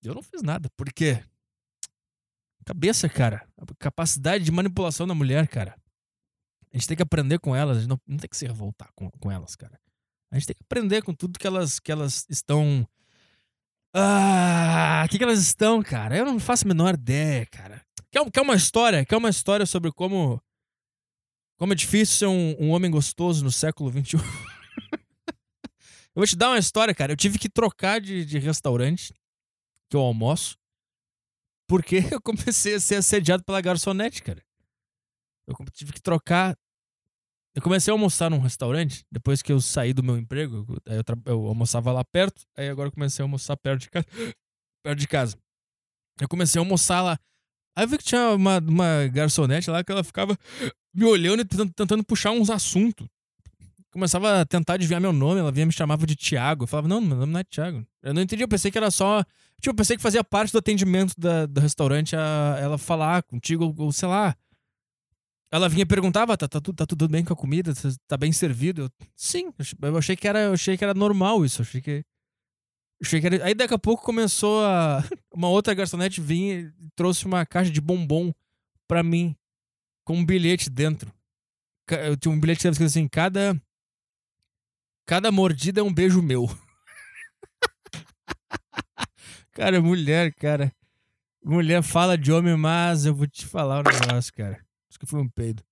Eu 0.03 0.15
não 0.15 0.23
fiz 0.23 0.43
nada. 0.43 0.69
Por 0.77 0.93
quê? 0.93 1.25
Cabeça, 2.67 3.09
cara. 3.09 3.49
A 3.57 3.65
capacidade 3.79 4.45
de 4.45 4.53
manipulação 4.53 5.07
da 5.07 5.15
mulher, 5.15 5.49
cara. 5.49 5.75
A 6.71 6.77
gente 6.77 6.87
tem 6.87 6.97
que 6.99 7.03
aprender 7.03 7.39
com 7.39 7.57
elas. 7.57 7.79
A 7.79 7.81
gente 7.81 7.89
não, 7.89 7.99
não 8.07 8.19
tem 8.19 8.29
que 8.29 8.37
se 8.37 8.47
revoltar 8.47 8.91
com, 8.95 9.11
com 9.11 9.33
elas, 9.33 9.57
cara. 9.57 9.81
A 10.31 10.35
gente 10.35 10.49
tem 10.49 10.55
que 10.55 10.63
aprender 10.63 11.03
com 11.03 11.15
tudo 11.15 11.39
que 11.39 11.47
elas, 11.47 11.81
que 11.81 11.91
elas 11.91 12.27
estão. 12.29 12.87
Ah, 13.95 15.05
o 15.07 15.09
que, 15.09 15.17
que 15.17 15.25
elas 15.25 15.41
estão, 15.41 15.83
cara? 15.83 16.15
Eu 16.15 16.27
não 16.27 16.39
faço 16.39 16.67
a 16.67 16.69
menor 16.69 16.93
ideia, 16.93 17.47
cara. 17.47 17.83
Quer, 18.11 18.31
quer 18.31 18.43
uma 18.43 18.55
história? 18.55 19.03
Quer 19.07 19.17
uma 19.17 19.31
história 19.31 19.65
sobre 19.65 19.91
como. 19.91 20.39
Como 21.57 21.73
é 21.73 21.77
difícil 21.77 22.17
ser 22.17 22.27
um, 22.27 22.67
um 22.67 22.71
homem 22.71 22.91
gostoso 22.91 23.43
no 23.43 23.51
século 23.51 23.91
XXI? 23.91 24.19
eu 26.19 26.23
vou 26.23 26.27
te 26.27 26.35
dar 26.35 26.49
uma 26.51 26.59
história, 26.59 26.93
cara. 26.93 27.13
Eu 27.13 27.17
tive 27.17 27.39
que 27.39 27.49
trocar 27.49 28.01
de, 28.01 28.25
de 28.25 28.39
restaurante 28.41 29.15
que 29.89 29.97
eu 29.97 30.01
almoço 30.01 30.59
porque 31.69 31.99
eu 32.13 32.21
comecei 32.21 32.75
a 32.75 32.81
ser 32.81 32.97
assediado 32.97 33.45
pela 33.45 33.61
garçonete, 33.61 34.21
cara. 34.21 34.43
Eu 35.47 35.55
tive 35.73 35.93
que 35.93 36.03
trocar. 36.03 36.57
Eu 37.55 37.63
comecei 37.63 37.93
a 37.93 37.95
almoçar 37.95 38.29
num 38.31 38.41
restaurante 38.41 39.05
depois 39.13 39.43
que 39.43 39.53
eu 39.53 39.61
saí 39.61 39.93
do 39.95 40.03
meu 40.03 40.19
emprego. 40.19 40.67
eu- 40.87 41.03
Eu, 41.25 41.47
almoçava 41.47 41.93
lá 41.93 42.05
perto, 42.05 42.43
aí 42.57 42.69
agora 42.69 42.89
eu 42.89 42.93
comecei 42.93 43.23
a 43.23 43.25
almoçar 43.25 43.57
perto 43.57 43.83
de 43.83 43.91
casa. 43.91 44.07
perto 44.85 44.99
de 44.99 45.07
casa. 45.07 45.39
Eu 46.21 46.29
comecei 46.29 46.59
a 46.59 46.63
almoçar 46.63 47.01
lá. 47.01 47.17
Aí 47.77 47.85
eu 47.85 47.89
vi 47.89 47.97
que 47.99 48.05
tinha 48.05 48.31
uma, 48.35 48.59
uma 48.59 49.07
garçonete 49.07 49.71
lá 49.71 49.85
que 49.85 49.93
ela 49.93 50.03
ficava 50.03 50.37
me 50.93 51.05
olhando 51.05 51.43
e 51.43 51.45
tentando 51.45 52.03
puxar 52.05 52.33
uns 52.33 52.51
assuntos. 52.51 53.07
Começava 53.91 54.41
a 54.41 54.45
tentar 54.47 54.75
adivinhar 54.75 55.01
meu 55.01 55.13
nome, 55.13 55.41
ela 55.41 55.51
vinha 55.53 55.67
me 55.67 55.73
chamava 55.73 56.07
de 56.07 56.15
Thiago. 56.17 56.65
Eu 56.65 56.67
falava, 56.69 56.89
não, 56.89 57.01
meu 57.01 57.17
nome 57.17 57.33
não 57.33 57.41
é 57.41 57.45
Thiago. 57.45 57.87
Eu 58.03 58.15
não 58.15 58.23
entendi, 58.23 58.43
eu 58.43 58.49
pensei 58.49 58.71
que 58.71 58.79
era 58.79 58.91
só. 58.91 59.23
Tipo, 59.61 59.71
eu 59.71 59.75
pensei 59.75 59.97
que 59.97 60.03
fazia 60.03 60.23
parte 60.23 60.53
do 60.53 60.59
atendimento 60.59 61.15
da- 61.19 61.47
do 61.47 61.61
restaurante 61.61 62.15
a, 62.15 62.57
ela 62.61 62.79
falar 62.79 63.23
contigo, 63.25 63.75
ou, 63.79 63.93
sei 63.93 64.09
lá. 64.09 64.37
Ela 65.51 65.69
vinha 65.69 65.83
e 65.83 65.87
perguntava, 65.87 66.37
tá, 66.37 66.47
tá, 66.47 66.61
tá 66.61 66.87
tudo 66.87 67.09
bem 67.09 67.25
com 67.25 67.33
a 67.33 67.37
comida? 67.37 67.75
Tá, 67.75 67.89
tá 68.07 68.17
bem 68.19 68.31
servido? 68.33 68.83
Eu, 68.83 68.91
Sim, 69.17 69.47
eu 69.47 69.55
ach- 69.59 69.75
eu 69.81 69.97
achei 69.97 70.15
que 70.17 70.29
era, 70.29 70.41
eu 70.41 70.53
achei 70.53 70.77
que 70.77 70.85
era 70.85 70.93
normal 70.95 71.45
isso. 71.45 71.63
Achei 71.63 71.81
que. 71.81 72.05
Achei 73.03 73.21
que. 73.21 73.27
Aí 73.43 73.55
daqui 73.55 73.73
a 73.75 73.79
pouco 73.79 74.03
começou 74.05 74.63
a. 74.65 75.03
Uma 75.33 75.49
outra 75.49 75.73
garçonete 75.73 76.21
vinha 76.21 76.61
e 76.61 76.73
trouxe 76.95 77.25
uma 77.25 77.47
caixa 77.47 77.71
de 77.71 77.81
bombom 77.81 78.33
pra 78.87 79.03
mim. 79.03 79.35
Com 80.05 80.17
um 80.19 80.25
bilhete 80.27 80.69
dentro. 80.69 81.11
Eu 81.91 82.17
tinha 82.17 82.33
um 82.35 82.39
bilhete 82.41 82.67
escrito 82.69 82.87
assim: 82.87 83.09
cada. 83.09 83.59
Cada 85.09 85.33
mordida 85.33 85.81
é 85.81 85.83
um 85.83 85.91
beijo 85.91 86.21
meu. 86.21 86.47
cara, 89.53 89.81
mulher, 89.81 90.35
cara. 90.35 90.71
Mulher 91.43 91.83
fala 91.83 92.19
de 92.19 92.31
homem, 92.31 92.55
mas 92.59 93.07
eu 93.07 93.15
vou 93.15 93.27
te 93.27 93.47
falar 93.47 93.81
um 93.81 93.85
negócio, 93.91 94.31
cara. 94.35 94.63
Isso 94.87 94.99
que 94.99 95.07
foi 95.07 95.19
um 95.19 95.29
peido. 95.31 95.65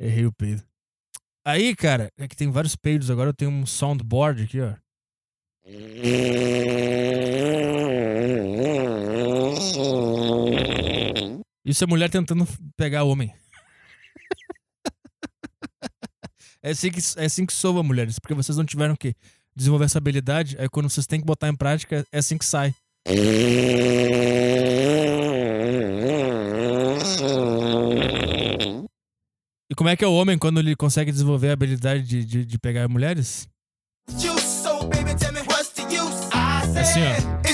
Errei 0.00 0.24
o 0.24 0.32
peido. 0.32 0.64
Aí, 1.44 1.76
cara, 1.76 2.10
é 2.16 2.26
que 2.26 2.34
tem 2.34 2.50
vários 2.50 2.74
peidos 2.74 3.10
agora. 3.10 3.28
Eu 3.28 3.34
tenho 3.34 3.50
um 3.50 3.66
soundboard 3.66 4.44
aqui, 4.44 4.58
ó. 4.58 4.74
Isso 11.62 11.84
é 11.84 11.86
mulher 11.86 12.08
tentando 12.08 12.48
pegar 12.74 13.04
homem. 13.04 13.34
É 16.64 16.70
assim 16.70 16.90
que, 16.90 16.98
é 17.18 17.26
assim 17.26 17.44
que 17.44 17.52
soa, 17.52 17.82
mulheres. 17.82 18.18
Porque 18.18 18.32
vocês 18.32 18.56
não 18.56 18.64
tiveram 18.64 18.96
que 18.96 19.14
desenvolver 19.54 19.84
essa 19.84 19.98
habilidade. 19.98 20.56
Aí 20.58 20.66
quando 20.66 20.88
vocês 20.88 21.06
têm 21.06 21.20
que 21.20 21.26
botar 21.26 21.50
em 21.50 21.54
prática, 21.54 22.06
é 22.10 22.18
assim 22.18 22.38
que 22.38 22.46
sai. 22.46 22.74
E 23.06 23.12
como 29.76 29.90
é 29.90 29.96
que 29.96 30.02
é 30.02 30.08
o 30.08 30.14
homem 30.14 30.38
quando 30.38 30.58
ele 30.58 30.74
consegue 30.74 31.12
desenvolver 31.12 31.50
a 31.50 31.52
habilidade 31.52 32.02
de, 32.02 32.24
de, 32.24 32.46
de 32.46 32.58
pegar 32.58 32.88
mulheres? 32.88 33.46
É 36.74 36.80
assim, 36.80 37.02
ó. 37.02 37.44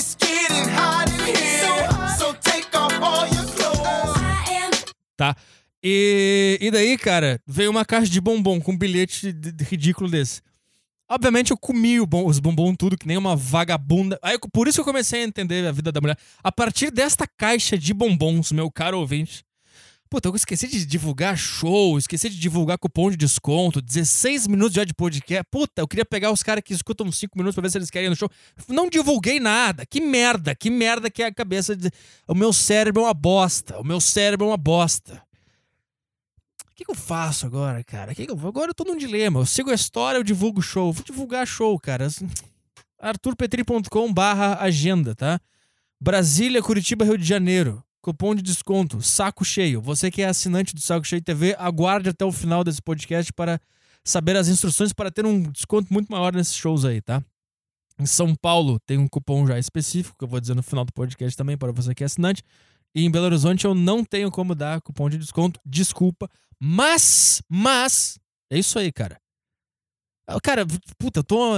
Tá? 5.17 5.35
E, 5.83 6.40
daí, 6.71 6.97
cara, 6.97 7.39
veio 7.45 7.69
uma 7.69 7.85
caixa 7.85 8.09
de 8.09 8.19
bombom 8.21 8.59
com 8.59 8.71
um 8.71 8.77
bilhete 8.77 9.31
de- 9.31 9.51
de 9.51 9.63
ridículo 9.63 10.09
desse. 10.09 10.41
Obviamente 11.09 11.51
eu 11.51 11.57
comi 11.57 12.03
bom- 12.05 12.25
os 12.25 12.39
bombom 12.39 12.73
tudo, 12.73 12.97
que 12.97 13.05
nem 13.05 13.17
uma 13.17 13.35
vagabunda. 13.35 14.17
Aí, 14.23 14.37
por 14.53 14.67
isso 14.67 14.77
que 14.77 14.81
eu 14.81 14.85
comecei 14.85 15.21
a 15.21 15.25
entender 15.25 15.67
a 15.67 15.71
vida 15.71 15.91
da 15.91 15.99
mulher. 15.99 16.17
A 16.41 16.51
partir 16.51 16.89
desta 16.89 17.27
caixa 17.27 17.77
de 17.77 17.93
bombons, 17.93 18.51
meu 18.53 18.71
caro 18.71 18.97
ouvinte. 18.99 19.43
Puta, 20.09 20.27
eu 20.27 20.35
esqueci 20.35 20.67
de 20.67 20.85
divulgar 20.85 21.37
show, 21.37 21.97
esqueci 21.97 22.29
de 22.29 22.37
divulgar 22.37 22.77
cupom 22.77 23.09
de 23.09 23.15
desconto, 23.15 23.81
16 23.81 24.45
minutos 24.45 24.73
já 24.73 24.83
de 24.83 24.93
podcast. 24.93 25.45
Puta, 25.49 25.81
eu 25.81 25.87
queria 25.87 26.03
pegar 26.03 26.31
os 26.31 26.43
caras 26.43 26.61
que 26.65 26.73
escutam 26.73 27.09
5 27.09 27.37
minutos 27.37 27.55
pra 27.55 27.61
ver 27.61 27.71
se 27.71 27.77
eles 27.77 27.89
querem 27.89 28.07
ir 28.07 28.09
no 28.09 28.15
show. 28.15 28.29
Não 28.67 28.89
divulguei 28.89 29.39
nada. 29.39 29.85
Que 29.85 30.01
merda, 30.01 30.53
que 30.53 30.69
merda 30.69 31.09
que 31.09 31.23
é 31.23 31.27
a 31.27 31.33
cabeça 31.33 31.75
de... 31.77 31.89
O 32.27 32.35
meu 32.35 32.51
cérebro 32.51 33.03
é 33.03 33.05
uma 33.05 33.13
bosta. 33.13 33.79
O 33.79 33.85
meu 33.85 34.01
cérebro 34.01 34.47
é 34.47 34.49
uma 34.49 34.57
bosta. 34.57 35.21
Que, 36.81 36.85
que 36.85 36.91
eu 36.91 36.95
faço 36.95 37.45
agora, 37.45 37.83
cara? 37.83 38.15
Que 38.15 38.25
que 38.25 38.31
eu- 38.31 38.47
Agora 38.47 38.71
eu 38.71 38.73
tô 38.73 38.83
num 38.83 38.97
dilema. 38.97 39.39
Eu 39.39 39.45
sigo 39.45 39.69
a 39.69 39.73
história, 39.75 40.17
eu 40.17 40.23
divulgo 40.23 40.59
o 40.59 40.63
show. 40.63 40.91
Vou 40.91 41.03
divulgar 41.03 41.45
show, 41.45 41.77
cara. 41.79 42.07
arturpetri.com 42.99 44.11
barra 44.11 44.55
agenda, 44.59 45.13
tá? 45.15 45.39
Brasília, 45.99 46.61
Curitiba, 46.61 47.05
Rio 47.05 47.17
de 47.17 47.23
Janeiro. 47.25 47.83
Cupom 48.01 48.33
de 48.33 48.41
desconto, 48.41 48.99
saco 48.99 49.45
cheio. 49.45 49.79
Você 49.79 50.09
que 50.09 50.23
é 50.23 50.27
assinante 50.27 50.73
do 50.73 50.81
Saco 50.81 51.05
Cheio 51.05 51.21
TV, 51.21 51.55
aguarde 51.59 52.09
até 52.09 52.25
o 52.25 52.31
final 52.31 52.63
desse 52.63 52.81
podcast 52.81 53.31
para 53.31 53.61
saber 54.03 54.35
as 54.35 54.47
instruções 54.47 54.91
para 54.91 55.11
ter 55.11 55.23
um 55.23 55.43
desconto 55.51 55.93
muito 55.93 56.11
maior 56.11 56.33
nesses 56.33 56.55
shows 56.55 56.83
aí, 56.83 56.99
tá? 56.99 57.23
Em 57.99 58.07
São 58.07 58.33
Paulo 58.33 58.79
tem 58.87 58.97
um 58.97 59.07
cupom 59.07 59.45
já 59.45 59.59
específico, 59.59 60.17
que 60.17 60.23
eu 60.23 60.27
vou 60.27 60.39
dizer 60.39 60.55
no 60.55 60.63
final 60.63 60.83
do 60.83 60.91
podcast 60.91 61.37
também, 61.37 61.55
para 61.55 61.71
você 61.71 61.93
que 61.93 62.01
é 62.01 62.07
assinante. 62.07 62.41
E 62.95 63.05
em 63.05 63.11
Belo 63.11 63.25
Horizonte 63.25 63.65
eu 63.65 63.73
não 63.73 64.03
tenho 64.03 64.29
como 64.31 64.53
dar 64.53 64.81
cupom 64.81 65.09
de 65.09 65.17
desconto, 65.17 65.59
desculpa. 65.65 66.29
Mas, 66.59 67.41
mas, 67.49 68.19
é 68.51 68.59
isso 68.59 68.77
aí, 68.77 68.91
cara. 68.91 69.17
Ah, 70.27 70.39
Cara, 70.41 70.65
puta, 70.97 71.19
eu 71.19 71.23
tô. 71.23 71.53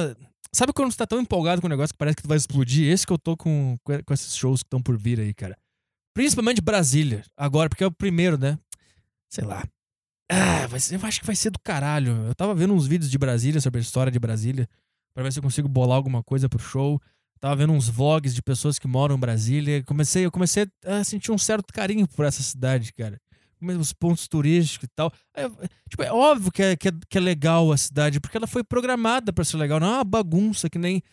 Sabe 0.55 0.71
quando 0.71 0.91
você 0.91 0.97
tá 0.97 1.07
tão 1.07 1.19
empolgado 1.19 1.59
com 1.61 1.67
o 1.67 1.69
negócio 1.69 1.93
que 1.93 1.97
parece 1.97 2.15
que 2.17 2.21
tu 2.23 2.27
vai 2.27 2.37
explodir? 2.37 2.91
Esse 2.91 3.05
que 3.07 3.11
eu 3.13 3.17
tô 3.17 3.35
com, 3.35 3.75
com 3.83 4.13
esses 4.13 4.35
shows 4.35 4.61
que 4.61 4.67
estão 4.67 4.81
por 4.81 4.95
vir 4.97 5.19
aí, 5.19 5.33
cara. 5.33 5.57
Principalmente 6.15 6.61
Brasília, 6.61 7.25
agora, 7.35 7.67
porque 7.69 7.83
é 7.83 7.87
o 7.87 7.91
primeiro, 7.91 8.37
né? 8.37 8.57
Sei 9.31 9.43
lá. 9.43 9.63
Ah, 10.31 10.67
vai 10.67 10.79
ser- 10.79 10.95
eu 10.95 11.05
acho 11.05 11.19
que 11.19 11.25
vai 11.25 11.35
ser 11.35 11.49
do 11.49 11.59
caralho. 11.59 12.27
Eu 12.27 12.35
tava 12.35 12.53
vendo 12.53 12.73
uns 12.73 12.85
vídeos 12.85 13.09
de 13.09 13.17
Brasília, 13.17 13.59
sobre 13.59 13.79
a 13.79 13.81
história 13.81 14.11
de 14.11 14.19
Brasília, 14.19 14.69
pra 15.15 15.23
ver 15.23 15.33
se 15.33 15.39
eu 15.39 15.43
consigo 15.43 15.67
bolar 15.67 15.97
alguma 15.97 16.23
coisa 16.23 16.47
pro 16.47 16.59
show. 16.59 17.01
Tava 17.43 17.57
vendo 17.57 17.73
uns 17.73 17.89
vlogs 17.89 18.33
de 18.33 18.41
pessoas 18.41 18.79
que 18.79 18.87
moram 18.87 19.17
em 19.17 19.19
Brasília. 19.19 19.83
Comecei, 19.83 20.25
eu 20.25 20.31
comecei 20.31 20.65
a 20.85 21.03
sentir 21.03 21.29
um 21.29 21.37
certo 21.37 21.73
carinho 21.73 22.07
por 22.07 22.23
essa 22.23 22.41
cidade, 22.41 22.93
cara. 22.93 23.19
Os 23.77 23.91
pontos 23.91 24.29
turísticos 24.29 24.87
e 24.87 24.91
tal. 24.95 25.11
É, 25.35 25.49
tipo, 25.89 26.03
é 26.03 26.09
óbvio 26.13 26.49
que 26.49 26.63
é, 26.63 26.77
que, 26.77 26.87
é, 26.87 26.91
que 27.09 27.17
é 27.17 27.19
legal 27.19 27.69
a 27.73 27.75
cidade, 27.75 28.21
porque 28.21 28.37
ela 28.37 28.47
foi 28.47 28.63
programada 28.63 29.33
pra 29.33 29.43
ser 29.43 29.57
legal. 29.57 29.77
Não 29.77 29.87
é 29.87 29.95
uma 29.95 30.03
bagunça 30.05 30.69
que 30.69 30.79
nem. 30.79 31.03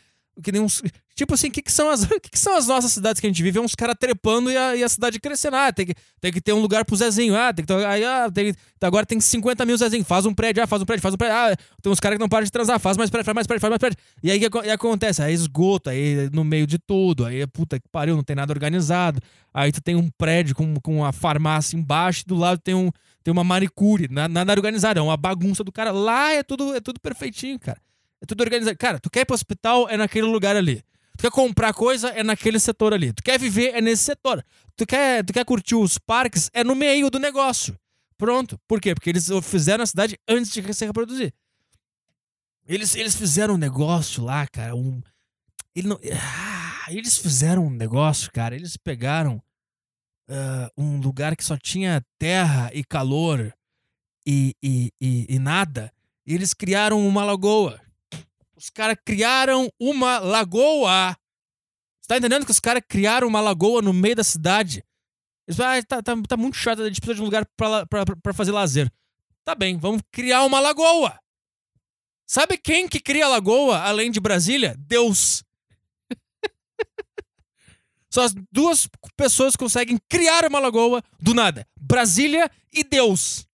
Que 0.42 0.52
nem 0.52 0.60
uns. 0.60 0.82
Tipo 1.14 1.34
assim, 1.34 1.48
o 1.48 1.50
que, 1.50 1.60
que, 1.60 1.70
são 1.72 1.90
as, 1.90 2.04
que, 2.22 2.30
que 2.30 2.38
são 2.38 2.56
as 2.56 2.66
nossas 2.66 2.92
cidades 2.92 3.20
que 3.20 3.26
a 3.26 3.30
gente 3.30 3.42
vive? 3.42 3.58
É 3.58 3.60
uns 3.60 3.74
caras 3.74 3.94
trepando 3.98 4.50
e 4.50 4.56
a, 4.56 4.74
e 4.76 4.82
a 4.82 4.88
cidade 4.88 5.20
crescendo. 5.20 5.56
Ah, 5.56 5.72
tem 5.72 5.86
que, 5.86 5.94
tem 6.20 6.32
que 6.32 6.40
ter 6.40 6.52
um 6.52 6.60
lugar 6.60 6.84
pro 6.84 6.96
Zezinho. 6.96 7.36
Ah, 7.36 7.52
tem 7.52 7.64
que 7.64 7.72
ah, 7.72 8.30
tem, 8.32 8.54
agora 8.80 9.04
tem 9.04 9.20
50 9.20 9.66
mil 9.66 9.76
Zezinho. 9.76 10.04
Faz 10.04 10.24
um 10.24 10.32
prédio, 10.32 10.62
ah, 10.62 10.66
faz 10.66 10.80
um 10.80 10.84
prédio, 10.86 11.02
faz 11.02 11.14
um 11.14 11.18
prédio. 11.18 11.36
Ah, 11.36 11.56
tem 11.82 11.92
uns 11.92 12.00
caras 12.00 12.16
que 12.16 12.20
não 12.20 12.28
param 12.28 12.44
de 12.44 12.50
transar. 12.50 12.78
Faz 12.80 12.96
mais 12.96 13.10
prédio, 13.10 13.24
faz 13.26 13.34
mais 13.34 13.46
prédio, 13.46 13.60
faz 13.60 13.70
mais 13.70 13.78
prédio. 13.78 13.98
E 14.22 14.30
aí 14.30 14.38
que 14.38 14.46
aco- 14.46 14.58
acontece? 14.70 15.22
Aí 15.22 15.34
esgoto, 15.34 15.90
aí 15.90 16.30
no 16.32 16.42
meio 16.44 16.66
de 16.66 16.78
tudo. 16.78 17.26
Aí, 17.26 17.46
puta 17.46 17.78
que 17.78 17.88
pariu, 17.90 18.16
não 18.16 18.22
tem 18.22 18.34
nada 18.36 18.52
organizado. 18.52 19.20
Aí 19.52 19.72
tu 19.72 19.80
tem 19.82 19.96
um 19.96 20.08
prédio 20.16 20.54
com, 20.54 20.74
com 20.76 20.98
uma 20.98 21.12
farmácia 21.12 21.76
embaixo 21.76 22.22
e 22.24 22.28
do 22.28 22.36
lado 22.36 22.58
tem, 22.60 22.74
um, 22.74 22.90
tem 23.22 23.30
uma 23.32 23.44
manicure. 23.44 24.08
na- 24.10 24.28
Nada 24.28 24.52
organizado, 24.52 24.98
é 24.98 25.02
uma 25.02 25.16
bagunça 25.16 25.62
do 25.62 25.70
cara. 25.72 25.90
Lá 25.90 26.32
é 26.32 26.42
tudo, 26.42 26.74
é 26.74 26.80
tudo 26.80 26.98
perfeitinho, 27.00 27.58
cara. 27.58 27.78
É 28.22 28.26
tudo 28.26 28.42
organizado. 28.42 28.76
Cara, 28.76 28.98
tu 29.00 29.10
quer 29.10 29.20
ir 29.20 29.24
pro 29.24 29.34
hospital, 29.34 29.88
é 29.88 29.96
naquele 29.96 30.26
lugar 30.26 30.56
ali. 30.56 30.82
Tu 31.16 31.22
quer 31.22 31.30
comprar 31.30 31.72
coisa, 31.74 32.08
é 32.08 32.22
naquele 32.22 32.58
setor 32.58 32.94
ali. 32.94 33.12
Tu 33.12 33.22
quer 33.22 33.38
viver, 33.38 33.74
é 33.74 33.80
nesse 33.80 34.04
setor. 34.04 34.44
Tu 34.76 34.86
quer, 34.86 35.24
tu 35.24 35.32
quer 35.32 35.44
curtir 35.44 35.74
os 35.74 35.98
parques, 35.98 36.50
é 36.52 36.64
no 36.64 36.74
meio 36.74 37.10
do 37.10 37.18
negócio. 37.18 37.78
Pronto. 38.16 38.58
Por 38.66 38.80
quê? 38.80 38.94
Porque 38.94 39.10
eles 39.10 39.28
fizeram 39.42 39.82
a 39.82 39.86
cidade 39.86 40.18
antes 40.28 40.52
de 40.52 40.74
se 40.74 40.86
reproduzir. 40.86 41.32
Eles, 42.66 42.94
eles 42.94 43.14
fizeram 43.14 43.54
um 43.54 43.58
negócio 43.58 44.22
lá, 44.22 44.46
cara. 44.46 44.74
Um, 44.74 45.02
ele 45.74 45.88
não, 45.88 45.98
ah, 46.12 46.86
eles 46.88 47.18
fizeram 47.18 47.66
um 47.66 47.70
negócio, 47.70 48.30
cara. 48.30 48.54
Eles 48.54 48.76
pegaram 48.76 49.42
ah, 50.28 50.70
um 50.76 51.00
lugar 51.00 51.34
que 51.34 51.44
só 51.44 51.56
tinha 51.56 52.04
terra 52.18 52.70
e 52.72 52.84
calor 52.84 53.52
e, 54.26 54.54
e, 54.62 54.92
e, 55.00 55.26
e 55.34 55.38
nada. 55.38 55.92
E 56.26 56.34
eles 56.34 56.54
criaram 56.54 57.06
uma 57.06 57.24
lagoa. 57.24 57.80
Os 58.60 58.68
caras 58.68 58.98
criaram 59.02 59.72
uma 59.80 60.18
lagoa. 60.18 61.16
Você 61.98 62.08
tá 62.08 62.18
entendendo 62.18 62.44
que 62.44 62.50
os 62.50 62.60
caras 62.60 62.82
criaram 62.86 63.26
uma 63.26 63.40
lagoa 63.40 63.80
no 63.80 63.94
meio 63.94 64.14
da 64.14 64.22
cidade? 64.22 64.84
Eles 65.48 65.56
falam, 65.56 65.78
ah, 65.78 65.82
tá, 65.82 66.02
tá, 66.02 66.14
tá 66.28 66.36
muito 66.36 66.58
chato, 66.58 66.82
a 66.82 66.88
gente 66.88 67.00
precisa 67.00 67.14
de 67.14 67.22
um 67.22 67.24
lugar 67.24 67.46
pra, 67.56 67.86
pra, 67.86 68.04
pra- 68.04 68.34
fazer 68.34 68.52
lazer. 68.52 68.92
Tá 69.46 69.54
bem, 69.54 69.78
vamos 69.78 70.02
criar 70.12 70.44
uma 70.44 70.60
lagoa. 70.60 71.18
Sabe 72.26 72.58
quem 72.58 72.86
que 72.86 73.00
cria 73.00 73.26
lagoa 73.26 73.80
além 73.80 74.10
de 74.10 74.20
Brasília? 74.20 74.76
Deus. 74.78 75.42
Só 78.12 78.24
as 78.24 78.34
duas 78.52 78.86
pessoas 79.16 79.56
conseguem 79.56 79.98
criar 80.06 80.44
uma 80.44 80.60
lagoa 80.60 81.02
do 81.18 81.32
nada: 81.32 81.66
Brasília 81.80 82.50
e 82.70 82.84
Deus. 82.84 83.48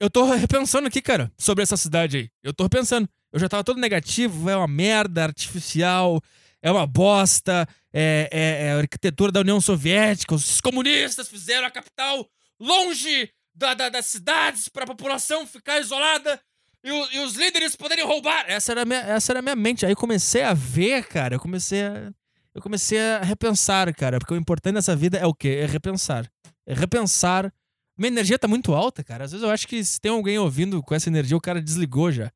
Eu 0.00 0.10
tô 0.10 0.24
repensando 0.34 0.86
aqui, 0.88 1.00
cara, 1.00 1.32
sobre 1.38 1.62
essa 1.62 1.76
cidade 1.76 2.16
aí. 2.16 2.30
Eu 2.42 2.52
tô 2.52 2.64
repensando. 2.64 3.08
Eu 3.32 3.40
já 3.40 3.48
tava 3.48 3.64
todo 3.64 3.80
negativo, 3.80 4.48
é 4.48 4.56
uma 4.56 4.68
merda 4.68 5.24
artificial, 5.24 6.22
é 6.62 6.70
uma 6.70 6.86
bosta, 6.86 7.68
é, 7.92 8.28
é- 8.32 8.66
é 8.68 8.72
a 8.72 8.78
arquitetura 8.78 9.30
da 9.32 9.40
União 9.40 9.60
Soviética, 9.60 10.34
os 10.34 10.60
comunistas 10.60 11.28
fizeram 11.28 11.66
a 11.66 11.70
capital 11.70 12.26
longe 12.58 13.30
da- 13.54 13.74
da- 13.74 13.88
das 13.88 14.06
cidades 14.06 14.68
para 14.68 14.84
a 14.84 14.86
população 14.86 15.46
ficar 15.46 15.80
isolada 15.80 16.40
e, 16.84 16.90
o- 16.90 17.08
e 17.12 17.18
os 17.20 17.34
líderes 17.34 17.76
poderem 17.76 18.04
roubar. 18.04 18.44
Essa 18.48 18.72
era, 18.72 18.82
a 18.82 18.84
minha, 18.84 19.00
essa 19.00 19.32
era 19.32 19.40
a 19.40 19.42
minha 19.42 19.56
mente. 19.56 19.84
Aí 19.84 19.94
comecei 19.94 20.42
a 20.42 20.54
ver, 20.54 21.04
cara, 21.06 21.34
eu 21.34 21.40
comecei 21.40 21.82
a, 21.82 22.10
eu 22.54 22.62
comecei 22.62 22.98
a 22.98 23.20
repensar, 23.22 23.94
cara, 23.94 24.18
porque 24.18 24.32
o 24.32 24.36
importante 24.36 24.74
nessa 24.74 24.96
vida 24.96 25.18
é 25.18 25.26
o 25.26 25.34
quê? 25.34 25.58
É 25.62 25.66
repensar. 25.66 26.30
É 26.66 26.72
repensar 26.74 27.52
Minha 27.98 28.08
energia 28.08 28.38
tá 28.38 28.46
muito 28.46 28.74
alta, 28.74 29.02
cara. 29.02 29.24
Às 29.24 29.32
vezes 29.32 29.44
eu 29.44 29.50
acho 29.50 29.66
que 29.66 29.82
se 29.84 30.00
tem 30.00 30.12
alguém 30.12 30.38
ouvindo 30.38 30.82
com 30.82 30.94
essa 30.94 31.08
energia, 31.08 31.36
o 31.36 31.40
cara 31.40 31.62
desligou 31.62 32.12
já. 32.12 32.30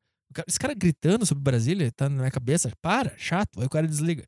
Esse 0.47 0.57
cara 0.59 0.73
gritando 0.73 1.25
sobre 1.25 1.43
Brasília 1.43 1.91
tá 1.91 2.09
na 2.09 2.15
minha 2.17 2.31
cabeça. 2.31 2.71
Para, 2.81 3.13
chato. 3.17 3.59
Aí 3.59 3.65
o 3.65 3.69
cara 3.69 3.87
desliga. 3.87 4.25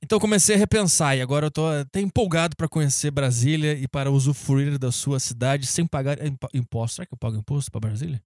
Então 0.00 0.20
comecei 0.20 0.54
a 0.54 0.58
repensar 0.58 1.16
e 1.16 1.20
agora 1.20 1.46
eu 1.46 1.50
tô 1.50 1.66
até 1.66 2.00
empolgado 2.00 2.56
pra 2.56 2.68
conhecer 2.68 3.10
Brasília 3.10 3.72
e 3.74 3.88
para 3.88 4.10
usufruir 4.10 4.78
da 4.78 4.92
sua 4.92 5.18
cidade 5.18 5.66
sem 5.66 5.84
pagar 5.84 6.24
impo- 6.24 6.48
imposto. 6.54 6.96
Será 6.96 7.06
que 7.06 7.12
eu 7.12 7.18
pago 7.18 7.36
imposto 7.36 7.70
pra 7.70 7.80
Brasília? 7.80 8.22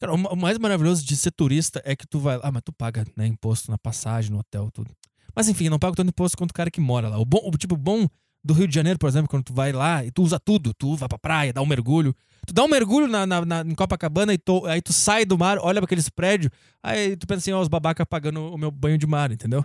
Cara, 0.00 0.14
o 0.14 0.18
ma- 0.18 0.30
o 0.30 0.36
mais 0.36 0.58
maravilhoso 0.58 1.04
de 1.04 1.14
ser 1.16 1.30
turista 1.32 1.82
é 1.84 1.94
que 1.94 2.06
tu 2.06 2.18
vai. 2.18 2.40
Ah, 2.42 2.50
mas 2.50 2.62
tu 2.64 2.72
paga 2.72 3.04
né, 3.14 3.26
imposto 3.26 3.70
na 3.70 3.76
passagem, 3.78 4.30
no 4.32 4.38
hotel, 4.38 4.70
tudo. 4.70 4.90
Mas 5.34 5.48
enfim, 5.48 5.68
não 5.68 5.78
paga 5.78 5.96
tanto 5.96 6.08
imposto 6.08 6.36
quanto 6.36 6.50
o 6.52 6.54
cara 6.54 6.70
que 6.70 6.80
mora 6.80 7.08
lá. 7.10 7.18
O 7.18 7.24
bom, 7.26 7.40
o 7.44 7.50
tipo 7.58 7.76
bom 7.76 8.08
do 8.46 8.54
Rio 8.54 8.66
de 8.68 8.74
Janeiro, 8.74 8.98
por 8.98 9.08
exemplo, 9.08 9.28
quando 9.28 9.44
tu 9.44 9.52
vai 9.52 9.72
lá 9.72 10.04
e 10.04 10.10
tu 10.10 10.22
usa 10.22 10.38
tudo, 10.40 10.72
tu 10.74 10.96
vai 10.96 11.08
pra 11.08 11.18
praia, 11.18 11.52
dá 11.52 11.60
um 11.60 11.66
mergulho. 11.66 12.14
Tu 12.46 12.54
dá 12.54 12.62
um 12.64 12.68
mergulho 12.68 13.08
na, 13.08 13.26
na, 13.26 13.44
na- 13.44 13.60
em 13.62 13.74
Copacabana 13.74 14.32
e 14.32 14.38
tu- 14.38 14.64
aí 14.66 14.80
tu 14.80 14.92
sai 14.92 15.24
do 15.24 15.36
mar, 15.36 15.58
olha 15.58 15.80
pra 15.80 15.86
aqueles 15.86 16.08
prédios, 16.08 16.50
aí 16.82 17.16
tu 17.16 17.26
pensa 17.26 17.38
assim, 17.40 17.52
ó, 17.52 17.60
os 17.60 17.68
babaca 17.68 18.06
pagando 18.06 18.40
o 18.52 18.56
meu 18.56 18.70
banho 18.70 18.96
de 18.96 19.06
mar, 19.06 19.32
entendeu? 19.32 19.60
O 19.60 19.64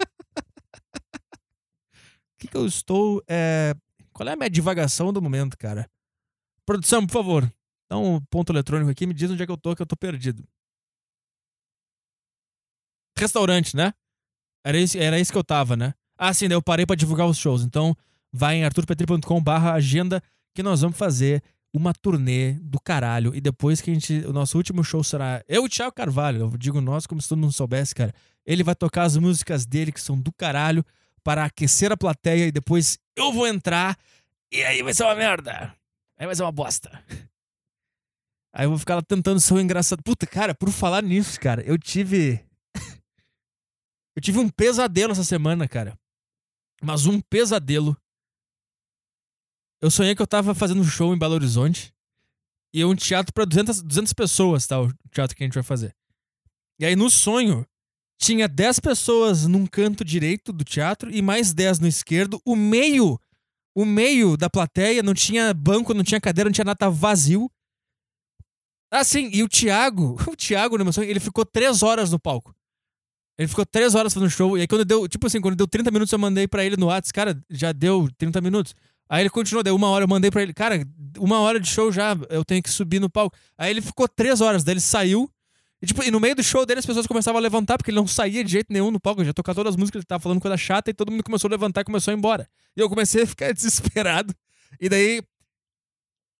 que, 2.38 2.48
que 2.48 2.56
eu 2.56 2.66
estou. 2.66 3.22
é, 3.28 3.74
Qual 4.12 4.28
é 4.28 4.32
a 4.32 4.36
minha 4.36 4.50
divagação 4.50 5.12
do 5.12 5.22
momento, 5.22 5.56
cara? 5.56 5.88
Produção, 6.66 7.06
por 7.06 7.12
favor, 7.12 7.52
dá 7.90 7.98
um 7.98 8.20
ponto 8.20 8.52
eletrônico 8.52 8.90
aqui 8.90 9.06
me 9.06 9.14
diz 9.14 9.30
onde 9.30 9.42
é 9.42 9.46
que 9.46 9.52
eu 9.52 9.56
tô, 9.56 9.74
que 9.76 9.82
eu 9.82 9.86
tô 9.86 9.96
perdido. 9.96 10.44
Restaurante, 13.16 13.76
né? 13.76 13.92
Era 14.64 14.78
isso, 14.78 14.98
era 14.98 15.18
isso 15.20 15.32
que 15.32 15.38
eu 15.38 15.44
tava, 15.44 15.76
né? 15.76 15.94
Ah, 16.24 16.32
sim, 16.32 16.46
eu 16.48 16.62
parei 16.62 16.86
pra 16.86 16.94
divulgar 16.94 17.26
os 17.26 17.36
shows. 17.36 17.64
Então, 17.64 17.96
vai 18.32 18.54
em 18.54 18.64
arturpetri.com 18.64 19.42
barra 19.42 19.72
agenda 19.72 20.22
que 20.54 20.62
nós 20.62 20.80
vamos 20.80 20.96
fazer 20.96 21.42
uma 21.74 21.92
turnê 21.92 22.52
do 22.62 22.78
caralho. 22.78 23.34
E 23.34 23.40
depois 23.40 23.80
que 23.80 23.90
a 23.90 23.94
gente. 23.94 24.24
O 24.24 24.32
nosso 24.32 24.56
último 24.56 24.84
show 24.84 25.02
será 25.02 25.42
eu 25.48 25.64
e 25.64 25.66
o 25.66 25.68
Thiago 25.68 25.90
Carvalho. 25.90 26.42
Eu 26.42 26.56
digo 26.56 26.80
nós 26.80 27.08
como 27.08 27.20
se 27.20 27.28
todo 27.28 27.40
mundo 27.40 27.52
soubesse, 27.52 27.92
cara. 27.92 28.14
Ele 28.46 28.62
vai 28.62 28.76
tocar 28.76 29.02
as 29.02 29.16
músicas 29.16 29.66
dele, 29.66 29.90
que 29.90 30.00
são 30.00 30.16
do 30.16 30.32
caralho, 30.32 30.84
para 31.24 31.44
aquecer 31.44 31.90
a 31.90 31.96
plateia. 31.96 32.46
E 32.46 32.52
depois 32.52 33.00
eu 33.16 33.32
vou 33.32 33.48
entrar. 33.48 33.98
E 34.52 34.62
aí 34.62 34.80
vai 34.80 34.94
ser 34.94 35.02
uma 35.02 35.16
merda. 35.16 35.74
Aí 36.16 36.24
vai 36.24 36.36
ser 36.36 36.44
uma 36.44 36.52
bosta. 36.52 37.02
Aí 38.54 38.66
eu 38.66 38.70
vou 38.70 38.78
ficar 38.78 38.94
lá 38.94 39.02
tentando 39.02 39.40
ser 39.40 39.54
um 39.54 39.60
engraçado. 39.60 40.04
Puta, 40.04 40.24
cara, 40.24 40.54
por 40.54 40.70
falar 40.70 41.02
nisso, 41.02 41.40
cara, 41.40 41.62
eu 41.62 41.76
tive. 41.76 42.38
eu 44.14 44.22
tive 44.22 44.38
um 44.38 44.48
pesadelo 44.48 45.10
essa 45.10 45.24
semana, 45.24 45.66
cara. 45.66 45.98
Mas 46.82 47.06
um 47.06 47.20
pesadelo. 47.20 47.96
Eu 49.80 49.90
sonhei 49.90 50.14
que 50.14 50.22
eu 50.22 50.26
tava 50.26 50.54
fazendo 50.54 50.80
um 50.80 50.84
show 50.84 51.14
em 51.14 51.18
Belo 51.18 51.34
Horizonte. 51.34 51.94
E 52.74 52.80
é 52.80 52.86
um 52.86 52.94
teatro 52.94 53.32
pra 53.32 53.44
200, 53.44 53.82
200 53.82 54.12
pessoas, 54.12 54.66
tá? 54.66 54.80
O 54.80 54.92
teatro 55.10 55.36
que 55.36 55.42
a 55.42 55.46
gente 55.46 55.54
vai 55.54 55.62
fazer. 55.62 55.94
E 56.78 56.84
aí 56.84 56.96
no 56.96 57.10
sonho, 57.10 57.66
tinha 58.18 58.48
10 58.48 58.80
pessoas 58.80 59.46
num 59.46 59.66
canto 59.66 60.04
direito 60.04 60.52
do 60.52 60.64
teatro 60.64 61.10
e 61.10 61.20
mais 61.20 61.52
10 61.52 61.80
no 61.80 61.86
esquerdo. 61.86 62.40
O 62.44 62.56
meio, 62.56 63.20
o 63.74 63.84
meio 63.84 64.36
da 64.36 64.48
plateia 64.48 65.02
não 65.02 65.14
tinha 65.14 65.52
banco, 65.52 65.92
não 65.92 66.02
tinha 66.02 66.20
cadeira, 66.20 66.48
não 66.48 66.54
tinha 66.54 66.64
nada, 66.64 66.76
tava 66.76 66.94
vazio. 66.94 67.50
Ah, 68.90 69.04
sim, 69.04 69.30
e 69.32 69.42
o 69.42 69.48
Thiago, 69.48 70.16
o 70.30 70.36
Thiago 70.36 70.78
no 70.78 70.84
meu 70.84 70.92
sonho, 70.92 71.08
ele 71.08 71.20
ficou 71.20 71.44
3 71.44 71.82
horas 71.82 72.10
no 72.10 72.18
palco. 72.18 72.54
Ele 73.38 73.48
ficou 73.48 73.64
3 73.64 73.94
horas 73.94 74.12
fazendo 74.12 74.30
show. 74.30 74.56
E 74.56 74.62
aí 74.62 74.66
quando 74.66 74.84
deu, 74.84 75.08
tipo 75.08 75.26
assim, 75.26 75.40
quando 75.40 75.56
deu 75.56 75.66
30 75.66 75.90
minutos 75.90 76.12
eu 76.12 76.18
mandei 76.18 76.46
pra 76.46 76.64
ele 76.64 76.76
no 76.76 76.86
WhatsApp, 76.86 77.12
cara, 77.12 77.44
já 77.50 77.72
deu 77.72 78.08
30 78.18 78.40
minutos. 78.40 78.74
Aí 79.08 79.22
ele 79.22 79.30
continuou, 79.30 79.62
deu 79.62 79.74
uma 79.74 79.88
hora, 79.88 80.04
eu 80.04 80.08
mandei 80.08 80.30
pra 80.30 80.42
ele, 80.42 80.54
cara, 80.54 80.86
uma 81.18 81.40
hora 81.40 81.60
de 81.60 81.68
show 81.68 81.92
já, 81.92 82.16
eu 82.30 82.44
tenho 82.44 82.62
que 82.62 82.70
subir 82.70 82.98
no 83.00 83.10
palco. 83.10 83.36
Aí 83.58 83.70
ele 83.70 83.82
ficou 83.82 84.08
3 84.08 84.40
horas, 84.40 84.64
daí 84.64 84.74
ele 84.74 84.80
saiu. 84.80 85.30
E, 85.82 85.86
tipo, 85.86 86.02
e 86.04 86.10
no 86.12 86.20
meio 86.20 86.36
do 86.36 86.42
show 86.44 86.64
dele 86.64 86.78
as 86.78 86.86
pessoas 86.86 87.08
começavam 87.08 87.38
a 87.38 87.42
levantar, 87.42 87.76
porque 87.76 87.90
ele 87.90 87.98
não 87.98 88.06
saía 88.06 88.44
de 88.44 88.52
jeito 88.52 88.72
nenhum 88.72 88.92
no 88.92 89.00
palco. 89.00 89.24
Já 89.24 89.32
tocava 89.32 89.56
todas 89.56 89.70
as 89.70 89.76
músicas, 89.76 89.98
ele 89.98 90.06
tava 90.06 90.22
falando 90.22 90.40
coisa 90.40 90.56
chata 90.56 90.90
e 90.90 90.94
todo 90.94 91.10
mundo 91.10 91.24
começou 91.24 91.48
a 91.48 91.50
levantar 91.50 91.80
e 91.80 91.84
começou 91.84 92.12
a 92.12 92.14
ir 92.14 92.18
embora. 92.18 92.48
E 92.76 92.80
eu 92.80 92.88
comecei 92.88 93.24
a 93.24 93.26
ficar 93.26 93.50
desesperado. 93.52 94.32
E 94.80 94.88
daí. 94.88 95.20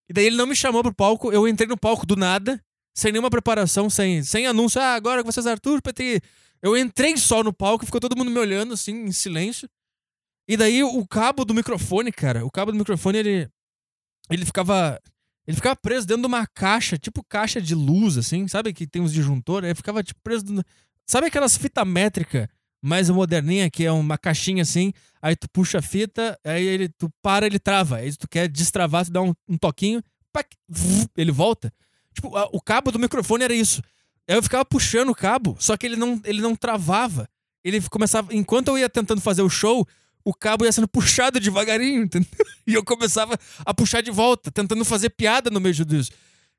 E 0.08 0.12
daí 0.12 0.26
ele 0.26 0.36
não 0.36 0.46
me 0.46 0.54
chamou 0.54 0.82
pro 0.82 0.94
palco, 0.94 1.32
eu 1.32 1.48
entrei 1.48 1.68
no 1.68 1.76
palco 1.76 2.06
do 2.06 2.14
nada, 2.14 2.62
sem 2.94 3.10
nenhuma 3.10 3.30
preparação, 3.30 3.90
sem, 3.90 4.22
sem 4.22 4.46
anúncio. 4.46 4.80
Ah, 4.80 4.94
agora 4.94 5.24
com 5.24 5.32
vocês, 5.32 5.46
Arthur, 5.46 5.82
PT. 5.82 6.22
Eu 6.62 6.76
entrei 6.76 7.16
só 7.16 7.42
no 7.42 7.52
palco, 7.52 7.84
ficou 7.84 8.00
todo 8.00 8.16
mundo 8.16 8.30
me 8.30 8.38
olhando, 8.38 8.74
assim, 8.74 8.92
em 9.04 9.12
silêncio. 9.12 9.68
E 10.48 10.56
daí 10.56 10.82
o 10.82 11.06
cabo 11.06 11.44
do 11.44 11.54
microfone, 11.54 12.12
cara, 12.12 12.44
o 12.44 12.50
cabo 12.50 12.72
do 12.72 12.78
microfone, 12.78 13.18
ele. 13.18 13.48
Ele 14.30 14.44
ficava. 14.46 15.00
Ele 15.46 15.56
ficava 15.56 15.74
preso 15.74 16.06
dentro 16.06 16.22
de 16.22 16.26
uma 16.28 16.46
caixa, 16.46 16.96
tipo 16.96 17.24
caixa 17.24 17.60
de 17.60 17.74
luz, 17.74 18.16
assim, 18.16 18.46
sabe? 18.46 18.72
Que 18.72 18.86
tem 18.86 19.02
uns 19.02 19.12
disjuntores. 19.12 19.66
Ele 19.66 19.74
ficava 19.74 20.02
tipo 20.02 20.20
preso. 20.22 20.44
dentro- 20.44 20.64
Sabe 21.04 21.26
aquelas 21.26 21.56
fita 21.56 21.84
métrica 21.84 22.48
mais 22.80 23.10
moderninha, 23.10 23.68
que 23.70 23.84
é 23.84 23.90
uma 23.92 24.16
caixinha 24.16 24.62
assim, 24.62 24.92
aí 25.20 25.34
tu 25.36 25.48
puxa 25.50 25.78
a 25.78 25.82
fita, 25.82 26.38
aí 26.44 26.64
ele, 26.64 26.88
tu 26.88 27.08
para, 27.20 27.44
ele 27.46 27.58
trava. 27.58 27.96
Aí 27.96 28.16
tu 28.16 28.28
quer 28.28 28.48
destravar, 28.48 29.04
tu 29.04 29.12
dá 29.12 29.20
um, 29.22 29.32
um 29.48 29.56
toquinho, 29.58 30.00
pac, 30.32 30.48
ele 31.16 31.32
volta. 31.32 31.72
Tipo, 32.14 32.36
a- 32.36 32.48
o 32.52 32.60
cabo 32.60 32.90
do 32.92 32.98
microfone 32.98 33.42
era 33.44 33.54
isso. 33.54 33.82
Aí 34.28 34.36
eu 34.36 34.42
ficava 34.42 34.64
puxando 34.64 35.10
o 35.10 35.14
cabo, 35.14 35.56
só 35.58 35.76
que 35.76 35.86
ele 35.86 35.96
não, 35.96 36.20
ele 36.24 36.40
não 36.40 36.54
travava. 36.54 37.28
Ele 37.64 37.80
começava. 37.82 38.34
Enquanto 38.34 38.68
eu 38.68 38.78
ia 38.78 38.88
tentando 38.88 39.20
fazer 39.20 39.42
o 39.42 39.48
show, 39.50 39.86
o 40.24 40.32
cabo 40.34 40.64
ia 40.64 40.72
sendo 40.72 40.88
puxado 40.88 41.40
devagarinho, 41.40 42.02
entendeu? 42.04 42.28
E 42.66 42.74
eu 42.74 42.84
começava 42.84 43.36
a 43.66 43.74
puxar 43.74 44.02
de 44.02 44.10
volta, 44.12 44.48
tentando 44.50 44.84
fazer 44.84 45.10
piada 45.10 45.50
no 45.50 45.60
meio 45.60 45.74
disso. 45.84 46.12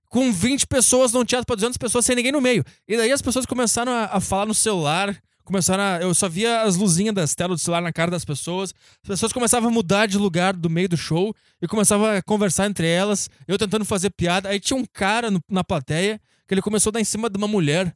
Com 0.10 0.32
20 0.34 0.68
pessoas 0.68 1.14
num 1.14 1.24
teatro 1.24 1.46
pra 1.46 1.56
200 1.56 1.78
pessoas 1.78 2.06
sem 2.06 2.14
ninguém 2.16 2.32
no 2.32 2.42
meio. 2.42 2.64
E 2.88 2.98
daí 2.98 3.12
as 3.12 3.22
pessoas 3.22 3.46
começaram 3.46 3.92
a, 3.92 4.06
a 4.06 4.20
falar 4.20 4.46
no 4.46 4.54
celular, 4.54 5.18
começaram 5.46 5.82
a, 5.82 6.02
Eu 6.02 6.14
só 6.14 6.28
via 6.28 6.62
as 6.64 6.76
luzinhas 6.76 7.16
das 7.16 7.34
telas 7.34 7.60
do 7.62 7.64
celular 7.64 7.82
na 7.82 7.94
cara 7.94 8.12
das 8.12 8.26
pessoas. 8.26 8.74
As 9.02 9.08
pessoas 9.08 9.32
começavam 9.32 9.70
a 9.70 9.72
mudar 9.74 10.06
de 10.06 10.18
lugar 10.18 10.54
do 10.54 10.70
meio 10.70 10.90
do 10.90 10.98
show 10.98 11.34
e 11.62 11.68
começavam 11.68 12.06
a 12.06 12.22
conversar 12.22 12.66
entre 12.70 12.86
elas. 12.86 13.30
Eu 13.48 13.58
tentando 13.58 13.86
fazer 13.86 14.10
piada. 14.10 14.50
Aí 14.50 14.60
tinha 14.60 14.78
um 14.78 14.86
cara 14.92 15.32
no- 15.32 15.42
na 15.50 15.64
plateia 15.64 16.20
que 16.54 16.56
ele 16.56 16.62
começou 16.62 16.92
a 16.92 16.94
dar 16.94 17.02
em 17.02 17.06
cima 17.06 17.30
de 17.30 17.38
uma 17.38 17.48
mulher. 17.48 17.96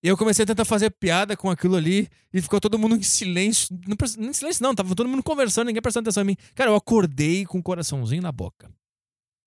E 0.00 0.06
eu 0.06 0.16
comecei 0.16 0.44
a 0.44 0.46
tentar 0.46 0.64
fazer 0.64 0.90
piada 0.90 1.36
com 1.36 1.50
aquilo 1.50 1.74
ali 1.74 2.08
e 2.32 2.40
ficou 2.40 2.60
todo 2.60 2.78
mundo 2.78 2.94
em 2.94 3.02
silêncio. 3.02 3.76
Não, 3.86 3.96
em 4.28 4.32
silêncio, 4.32 4.62
não, 4.62 4.74
tava 4.74 4.94
todo 4.94 5.08
mundo 5.08 5.22
conversando, 5.24 5.66
ninguém 5.66 5.82
prestando 5.82 6.08
atenção 6.08 6.22
em 6.22 6.26
mim. 6.26 6.36
Cara, 6.54 6.70
eu 6.70 6.76
acordei 6.76 7.44
com 7.44 7.58
o 7.58 7.62
coraçãozinho 7.62 8.22
na 8.22 8.30
boca. 8.30 8.70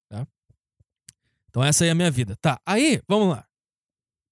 Tá? 0.09 0.27
Então 1.49 1.63
essa 1.63 1.85
aí 1.85 1.87
é 1.87 1.91
a 1.93 1.95
minha 1.95 2.11
vida. 2.11 2.35
Tá, 2.41 2.59
aí, 2.65 3.01
vamos 3.07 3.29
lá. 3.29 3.45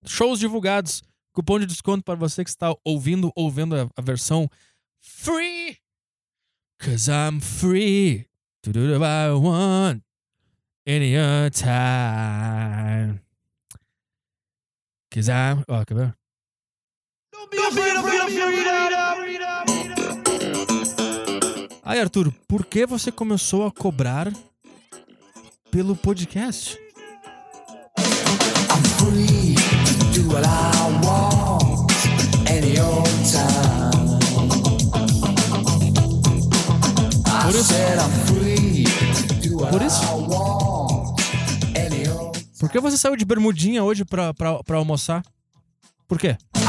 Shows 0.05 0.39
divulgados. 0.39 1.01
Cupom 1.31 1.59
de 1.59 1.65
desconto 1.65 2.03
para 2.03 2.15
você 2.15 2.43
que 2.43 2.49
está 2.49 2.75
ouvindo 2.83 3.31
ou 3.33 3.49
vendo 3.49 3.75
a, 3.75 3.89
a 3.95 4.01
versão 4.01 4.49
free. 4.99 5.77
Cause 6.79 7.09
I'm 7.09 7.39
free 7.39 8.25
to 8.63 8.73
do 8.73 8.99
what 8.99 9.05
I 9.05 9.31
want 9.31 10.03
any 10.85 11.15
other 11.15 11.49
time. 11.49 13.21
Cause 15.11 15.29
I'm. 15.29 15.63
Ó, 15.67 15.83
quer 15.85 15.95
ver? 15.95 16.15
Aí, 21.83 21.99
Arthur, 21.99 22.31
por 22.47 22.65
que 22.65 22.85
você 22.85 23.11
começou 23.11 23.65
a 23.65 23.71
cobrar 23.71 24.31
pelo 25.71 25.95
podcast? 25.95 26.77
I'm 27.97 28.83
free 28.99 29.55
to 29.55 30.21
do 30.21 30.29
what 30.31 30.45
I 30.45 30.47
want 31.03 31.91
any 32.49 32.79
old 32.79 33.09
time. 33.25 34.19
Por 37.43 37.55
isso- 37.55 37.73
Por 39.71 39.81
isso- 39.81 40.78
Por 42.59 42.69
que 42.69 42.77
você 42.77 42.97
saiu 42.97 43.15
de 43.15 43.23
bermudinha 43.23 43.85
hoje 43.85 44.03
pra, 44.03 44.33
pra, 44.33 44.61
pra 44.61 44.77
almoçar? 44.77 45.23
Por 46.05 46.19
quê? 46.19 46.37
Me. 46.53 46.59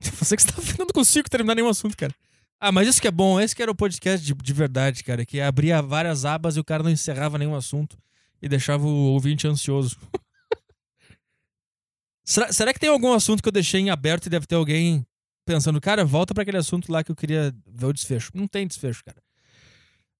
Você 0.14 0.36
que 0.36 0.42
está 0.42 0.54
não 0.78 0.86
consigo 0.86 1.28
terminar 1.28 1.56
nenhum 1.56 1.68
assunto, 1.68 1.96
cara. 1.96 2.14
Ah, 2.60 2.70
mas 2.70 2.86
isso 2.86 3.02
que 3.02 3.08
é 3.08 3.10
bom, 3.10 3.40
esse 3.40 3.54
que 3.54 3.62
era 3.62 3.70
o 3.70 3.74
podcast 3.74 4.24
de, 4.24 4.32
de 4.32 4.52
verdade, 4.52 5.02
cara, 5.02 5.26
que 5.26 5.40
abria 5.40 5.82
várias 5.82 6.24
abas 6.24 6.56
e 6.56 6.60
o 6.60 6.64
cara 6.64 6.84
não 6.84 6.90
encerrava 6.90 7.36
nenhum 7.36 7.56
assunto 7.56 7.98
e 8.40 8.48
deixava 8.48 8.86
o 8.86 9.12
ouvinte 9.12 9.48
ansioso. 9.48 9.98
será, 12.24 12.52
será 12.52 12.72
que 12.72 12.78
tem 12.78 12.88
algum 12.88 13.12
assunto 13.12 13.42
que 13.42 13.48
eu 13.48 13.52
deixei 13.52 13.80
em 13.80 13.90
aberto 13.90 14.26
e 14.26 14.30
deve 14.30 14.46
ter 14.46 14.54
alguém 14.54 15.04
pensando, 15.44 15.80
cara, 15.80 16.04
volta 16.04 16.34
pra 16.34 16.42
aquele 16.42 16.56
assunto 16.58 16.90
lá 16.90 17.02
que 17.04 17.10
eu 17.10 17.16
queria 17.16 17.54
ver 17.66 17.86
o 17.86 17.92
desfecho? 17.92 18.30
Não 18.34 18.46
tem 18.46 18.66
desfecho, 18.66 19.04
cara. 19.04 19.22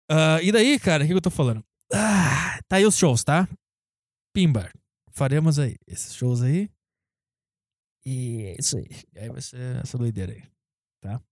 Ah, 0.08 0.40
e 0.42 0.52
daí, 0.52 0.78
cara, 0.78 1.02
o 1.02 1.06
que, 1.06 1.12
que 1.12 1.16
eu 1.16 1.22
tô 1.22 1.30
falando? 1.30 1.64
Ah, 1.92 2.60
tá 2.68 2.76
aí 2.76 2.86
os 2.86 2.96
shows, 2.96 3.24
tá? 3.24 3.48
Pimba. 4.34 4.70
Faremos 5.12 5.58
aí 5.58 5.76
esses 5.86 6.14
shows 6.14 6.42
aí. 6.42 6.68
E 8.04 8.42
é 8.42 8.56
isso 8.58 8.76
aí. 8.76 8.88
E 9.14 9.18
aí 9.18 9.28
vai 9.30 9.40
ser 9.40 9.76
essa 9.82 9.96
doideira 9.96 10.32
aí, 10.32 10.42
tá? 11.00 11.22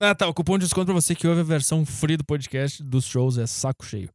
Ah, 0.00 0.14
tá. 0.14 0.28
O 0.28 0.34
cupom 0.34 0.56
de 0.58 0.64
desconto 0.64 0.86
pra 0.86 0.94
você 0.94 1.14
que 1.14 1.26
ouve 1.26 1.40
a 1.40 1.44
versão 1.44 1.84
free 1.84 2.16
do 2.16 2.24
podcast 2.24 2.82
dos 2.82 3.04
shows 3.04 3.36
é 3.38 3.46
saco 3.46 3.84
cheio. 3.84 4.10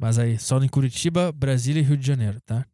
Mas 0.00 0.18
aí, 0.18 0.38
só 0.38 0.58
em 0.62 0.68
Curitiba, 0.68 1.30
Brasília 1.32 1.80
e 1.80 1.84
Rio 1.84 1.96
de 1.96 2.06
Janeiro, 2.06 2.40
tá? 2.40 2.66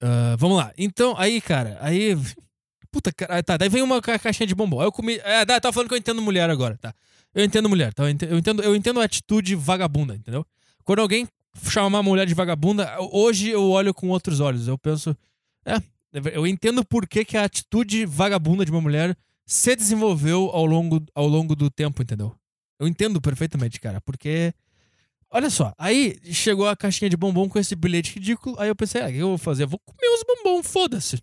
Ah, 0.00 0.36
vamos 0.38 0.56
lá. 0.58 0.72
Então, 0.76 1.14
aí, 1.16 1.40
cara, 1.40 1.78
aí. 1.80 2.16
Puta, 2.90 3.12
cara, 3.12 3.42
tá. 3.42 3.56
Daí 3.56 3.68
vem 3.68 3.82
uma 3.82 4.00
ca- 4.00 4.18
caixinha 4.18 4.46
de 4.46 4.54
bombom. 4.54 4.80
Aí 4.80 4.86
eu 4.86 4.92
comi. 4.92 5.14
É, 5.24 5.44
tá, 5.44 5.60
tava 5.60 5.72
falando 5.72 5.88
que 5.88 5.94
eu 5.94 5.98
entendo 5.98 6.20
mulher 6.22 6.48
agora, 6.50 6.76
tá? 6.78 6.94
Eu 7.34 7.44
entendo 7.44 7.68
mulher, 7.68 7.92
tá? 7.92 8.04
Eu 8.04 8.08
entendo, 8.10 8.30
eu 8.32 8.38
entendo, 8.38 8.62
eu 8.62 8.76
entendo 8.76 9.00
a 9.00 9.04
atitude 9.04 9.54
vagabunda, 9.54 10.14
entendeu? 10.14 10.46
Quando 10.84 11.00
alguém 11.00 11.26
chama 11.70 11.88
uma 11.98 12.02
mulher 12.02 12.26
de 12.26 12.34
vagabunda, 12.34 12.96
hoje 13.12 13.50
eu 13.50 13.68
olho 13.70 13.92
com 13.92 14.08
outros 14.08 14.40
olhos. 14.40 14.68
Eu 14.68 14.78
penso. 14.78 15.16
É, 15.64 15.76
eu 16.32 16.46
entendo 16.46 16.84
por 16.84 17.06
que, 17.06 17.24
que 17.24 17.36
a 17.36 17.44
atitude 17.44 18.06
vagabunda 18.06 18.64
de 18.64 18.70
uma 18.70 18.80
mulher 18.80 19.16
se 19.44 19.76
desenvolveu 19.76 20.50
ao 20.52 20.64
longo, 20.64 21.04
ao 21.14 21.26
longo 21.26 21.54
do 21.54 21.70
tempo, 21.70 22.02
entendeu? 22.02 22.34
Eu 22.78 22.86
entendo 22.88 23.20
perfeitamente, 23.20 23.80
cara, 23.80 24.00
porque. 24.00 24.52
Olha 25.30 25.50
só, 25.50 25.72
aí 25.76 26.18
chegou 26.32 26.68
a 26.68 26.76
caixinha 26.76 27.10
de 27.10 27.16
bombom 27.16 27.48
com 27.48 27.58
esse 27.58 27.74
bilhete 27.74 28.14
ridículo, 28.14 28.56
aí 28.58 28.68
eu 28.68 28.76
pensei, 28.76 29.02
ah, 29.02 29.06
o 29.08 29.10
que 29.12 29.18
eu 29.18 29.28
vou 29.28 29.38
fazer? 29.38 29.64
Eu 29.64 29.68
vou 29.68 29.80
comer 29.84 30.08
os 30.14 30.22
bombom, 30.24 30.62
foda-se. 30.62 31.16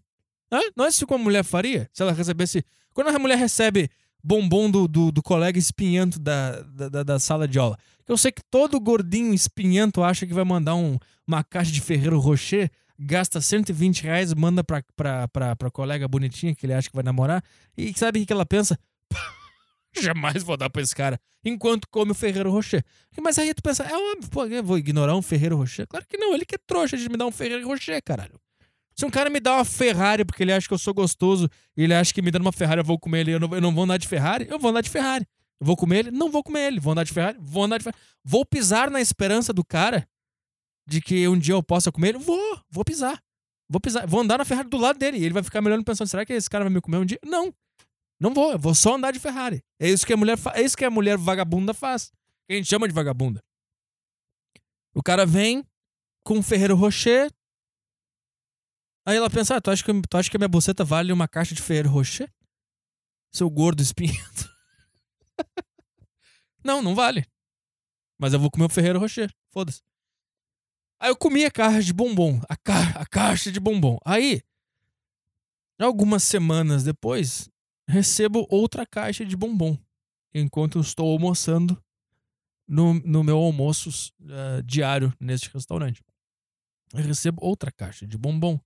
Hã? 0.52 0.60
Não 0.76 0.86
é 0.86 0.90
isso 0.90 1.08
que 1.08 1.14
uma 1.14 1.24
mulher 1.24 1.44
faria? 1.44 1.90
Se 1.94 2.04
ela 2.04 2.12
recebesse. 2.12 2.64
Quando 2.94 3.08
a 3.08 3.18
mulher 3.18 3.38
recebe 3.38 3.90
bombom 4.24 4.70
do, 4.70 4.88
do, 4.88 5.12
do 5.12 5.24
colega 5.24 5.58
espinhento 5.58 6.20
da, 6.20 6.62
da, 6.62 7.04
da- 7.04 7.20
sala 7.20 7.48
de 7.48 7.58
aula, 7.58 7.78
eu 8.08 8.18
sei 8.18 8.32
que 8.32 8.42
todo 8.52 8.80
gordinho 8.80 9.34
espinhento 9.34 10.04
acha 10.04 10.28
que 10.28 10.34
vai 10.34 10.44
mandar 10.44 10.76
um, 10.76 10.98
uma 11.26 11.44
caixa 11.44 11.72
de 11.72 11.82
Ferreiro 11.82 12.20
Rocher, 12.20 12.70
gasta 13.00 13.42
120 13.42 14.04
reais, 14.04 14.34
manda 14.34 14.64
pra, 14.64 14.84
pra, 14.96 15.28
pra, 15.30 15.56
pra 15.56 15.72
colega 15.72 16.08
bonitinha 16.08 16.54
que 16.54 16.66
ele 16.66 16.74
acha 16.74 16.90
que 16.90 16.96
vai 16.96 17.04
namorar, 17.04 17.42
e 17.76 17.92
sabe 17.98 18.22
o 18.22 18.26
que 18.26 18.32
ela 18.34 18.46
pensa? 18.46 18.78
Jamais 20.02 20.44
vou 20.44 20.58
dar 20.58 20.70
pra 20.70 20.82
esse 20.82 20.96
cara. 20.96 21.20
Enquanto 21.46 21.88
come 21.90 22.12
o 22.12 22.16
Ferreiro 22.16 22.52
Rocher. 22.52 22.84
Mas 23.22 23.38
aí 23.38 23.54
tu 23.54 23.62
pensa, 23.62 23.84
é 23.84 23.96
óbvio, 23.96 24.30
pô, 24.30 24.46
eu 24.46 24.64
vou 24.64 24.78
ignorar 24.78 25.16
um 25.16 25.22
Ferreiro 25.22 25.58
Rocher? 25.58 25.88
Claro 25.88 26.06
que 26.08 26.18
não, 26.18 26.34
ele 26.34 26.46
que 26.46 26.56
é 26.56 26.60
trouxa 26.66 26.98
de 26.98 27.08
me 27.10 27.18
dar 27.18 27.26
um 27.26 27.32
Ferreiro 27.32 27.68
Rocher, 27.68 28.02
caralho. 28.04 28.40
Se 28.96 29.06
um 29.06 29.10
cara 29.10 29.30
me 29.30 29.40
dá 29.40 29.56
uma 29.56 29.66
Ferrari 29.66 30.24
porque 30.24 30.44
ele 30.44 30.54
acha 30.54 30.68
que 30.68 30.74
eu 30.74 30.78
sou 30.78 30.94
gostoso 30.94 31.50
e 31.76 31.84
ele 31.84 31.94
acha 31.94 32.14
que 32.14 32.22
me 32.22 32.30
dando 32.32 32.44
uma 32.44 32.52
Ferrari 32.52 32.80
eu 32.80 32.86
vou 32.86 33.00
comer 33.00 33.22
ele, 33.22 33.34
eu 33.34 33.40
não, 33.40 33.54
eu 33.54 33.62
não 33.62 33.74
vou 33.74 33.84
andar 33.84 33.98
de 33.98 34.08
Ferrari, 34.08 34.48
eu 34.50 34.60
vou 34.60 34.70
andar 34.70 34.82
de 34.82 34.90
Ferrari. 34.90 35.26
Eu 35.60 35.66
vou 35.66 35.76
comer 35.76 36.00
ele? 36.00 36.12
Não 36.12 36.30
vou 36.30 36.44
comer 36.44 36.68
ele. 36.68 36.80
Vou 36.80 36.92
andar 36.92 37.04
de 37.04 37.14
Ferrari? 37.14 37.38
Vou 37.40 37.64
andar 37.64 37.78
de 37.78 37.86
Ferrari. 37.86 38.02
Vou 38.24 38.46
pisar 38.46 38.90
na 38.92 39.02
esperança 39.02 39.54
do 39.54 39.64
cara 39.64 40.08
de 40.86 41.02
que 41.02 41.28
um 41.28 41.38
dia 41.38 41.54
eu 41.54 41.64
possa 41.64 41.92
comer 41.92 42.10
ele? 42.10 42.18
Vou, 42.18 42.60
vou 42.70 42.84
pisar. 42.84 43.22
Vou 43.70 43.80
pisar, 43.80 44.06
vou 44.06 44.22
andar 44.22 44.38
na 44.38 44.46
Ferrari 44.46 44.70
do 44.70 44.78
lado 44.78 45.00
dele. 45.00 45.18
E 45.18 45.24
ele 45.24 45.34
vai 45.34 45.42
ficar 45.42 45.62
me 45.62 45.68
olhando 45.68 45.84
pensando: 45.84 46.08
será 46.08 46.26
que 46.26 46.34
esse 46.34 46.50
cara 46.50 46.66
vai 46.66 46.74
me 46.74 46.82
comer 46.82 46.98
um 46.98 47.06
dia? 47.06 47.20
Não. 47.26 47.54
Não 48.24 48.34
vou, 48.34 48.54
eu 48.54 48.58
vou 48.58 48.74
só 48.74 48.96
andar 48.96 49.12
de 49.12 49.20
Ferrari. 49.20 49.62
É 49.78 49.90
isso 49.90 50.08
que 50.08 50.14
a 50.14 50.18
mulher, 50.18 50.38
é 50.54 50.62
isso 50.62 50.78
que 50.78 50.86
a 50.86 50.90
mulher 50.90 51.18
vagabunda 51.18 51.74
faz. 51.74 52.10
Que 52.48 52.54
a 52.54 52.56
gente 52.56 52.70
chama 52.70 52.88
de 52.88 52.94
vagabunda. 52.94 53.44
O 54.96 55.04
cara 55.04 55.26
vem 55.26 55.62
com 56.24 56.36
um 56.36 56.42
Ferreiro 56.42 56.74
Rocher. 56.74 57.30
Aí 59.06 59.18
ela 59.18 59.30
pensa: 59.30 59.58
ah, 59.58 59.62
tu, 59.62 59.70
acha 59.70 59.84
que, 59.84 59.92
tu 60.10 60.18
acha 60.18 60.30
que 60.30 60.38
a 60.38 60.40
minha 60.40 60.48
buceta 60.48 60.86
vale 60.86 61.12
uma 61.12 61.28
caixa 61.28 61.54
de 61.54 61.62
Ferreiro 61.62 61.90
Rocher? 61.90 62.34
Seu 63.30 63.50
gordo 63.50 63.82
espinhento. 63.82 64.50
não, 66.64 66.82
não 66.82 66.96
vale. 66.96 67.26
Mas 68.18 68.32
eu 68.32 68.40
vou 68.40 68.50
comer 68.50 68.68
o 68.68 68.70
Ferreiro 68.70 69.00
Rocher. 69.00 69.36
Foda-se. 69.52 69.82
Aí 70.98 71.10
eu 71.10 71.18
comi 71.18 71.44
a 71.44 71.52
caixa 71.52 71.84
de 71.84 71.92
bombom. 71.92 72.40
A, 72.48 72.56
ca 72.56 73.02
a 73.02 73.06
caixa 73.06 73.52
de 73.52 73.60
bombom. 73.60 73.98
Aí, 74.06 74.42
algumas 75.78 76.24
semanas 76.24 76.86
depois, 76.86 77.50
recebo 77.88 78.48
outra 78.50 78.86
caixa 78.86 79.26
de 79.26 79.36
bombom. 79.36 79.78
Enquanto 80.34 80.80
estou 80.80 81.12
almoçando 81.12 81.82
no, 82.68 82.94
no 82.96 83.24
meu 83.24 83.38
almoço 83.38 84.12
eh, 84.28 84.62
diário 84.64 85.14
neste 85.20 85.50
restaurante. 85.54 86.04
Eu 86.94 87.04
recebo 87.04 87.44
outra 87.44 87.72
caixa 87.72 88.08
de 88.08 88.18
bombom. 88.18 88.60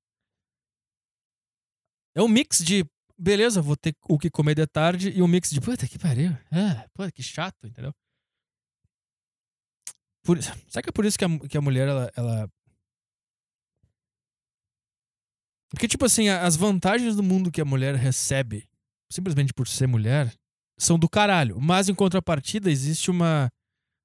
É 2.15 2.21
um 2.21 2.27
mix 2.27 2.60
de, 2.60 2.86
beleza, 3.17 3.62
vou 3.62 3.75
ter 3.75 3.95
o 4.08 4.17
que 4.17 4.30
comer 4.30 4.56
de 4.56 4.65
tarde, 4.65 5.12
e 5.12 5.21
um 5.21 5.27
mix 5.27 5.49
de, 5.49 5.62
puta 5.62 5.88
que 5.88 5.99
pariu. 5.99 6.32
Ah, 6.51 6.88
puta 6.93 7.12
que 7.12 7.21
chato, 7.21 7.67
entendeu? 7.67 7.93
Por, 10.23 10.41
será 10.41 10.82
que 10.82 10.89
é 10.89 10.91
por 10.91 11.06
isso 11.06 11.17
que 11.17 11.23
a, 11.23 11.39
que 11.47 11.58
a 11.58 11.62
mulher, 11.62 11.88
ela, 11.88 12.12
ela. 12.15 12.51
Porque, 15.69 15.88
tipo 15.88 16.06
assim, 16.06 16.27
as 16.27 16.56
vantagens 16.56 17.15
do 17.15 17.23
mundo 17.23 17.51
que 17.51 17.62
a 17.62 17.65
mulher 17.65 17.95
recebe, 17.95 18.67
simplesmente 19.12 19.54
por 19.54 19.67
ser 19.67 19.88
mulher, 19.88 20.34
são 20.80 20.98
do 20.98 21.10
caralho. 21.10 21.60
Mas, 21.60 21.89
em 21.89 21.96
contrapartida, 21.96 22.72
existe 22.72 23.10
uma, 23.10 23.50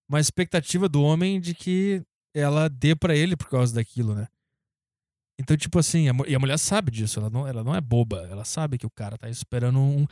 uma 0.09 0.21
expectativa 0.21 0.89
do 0.89 1.03
homem 1.03 1.41
de 1.41 1.55
que 1.55 2.03
ela 2.35 2.69
dê 2.69 2.95
pra 2.97 3.15
ele 3.15 3.37
por 3.37 3.49
causa 3.49 3.75
daquilo, 3.75 4.15
né? 4.15 4.27
Então, 5.39 5.57
tipo 5.57 5.79
assim, 5.79 6.09
a, 6.09 6.13
e 6.27 6.35
a 6.35 6.39
mulher 6.39 6.59
sabe 6.59 6.91
disso, 6.91 7.19
ela 7.19 7.29
não, 7.29 7.47
ela 7.47 7.65
não 7.65 7.75
é 7.75 7.81
boba. 7.81 8.27
Ela 8.31 8.45
sabe 8.45 8.79
que 8.79 8.87
o 8.87 8.91
cara 8.91 9.19
tá 9.19 9.29
esperando 9.29 9.79
um. 9.81 10.07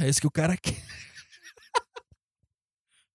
É 0.00 0.08
isso 0.08 0.20
que 0.20 0.26
o 0.26 0.30
cara 0.30 0.56
quer. 0.56 0.76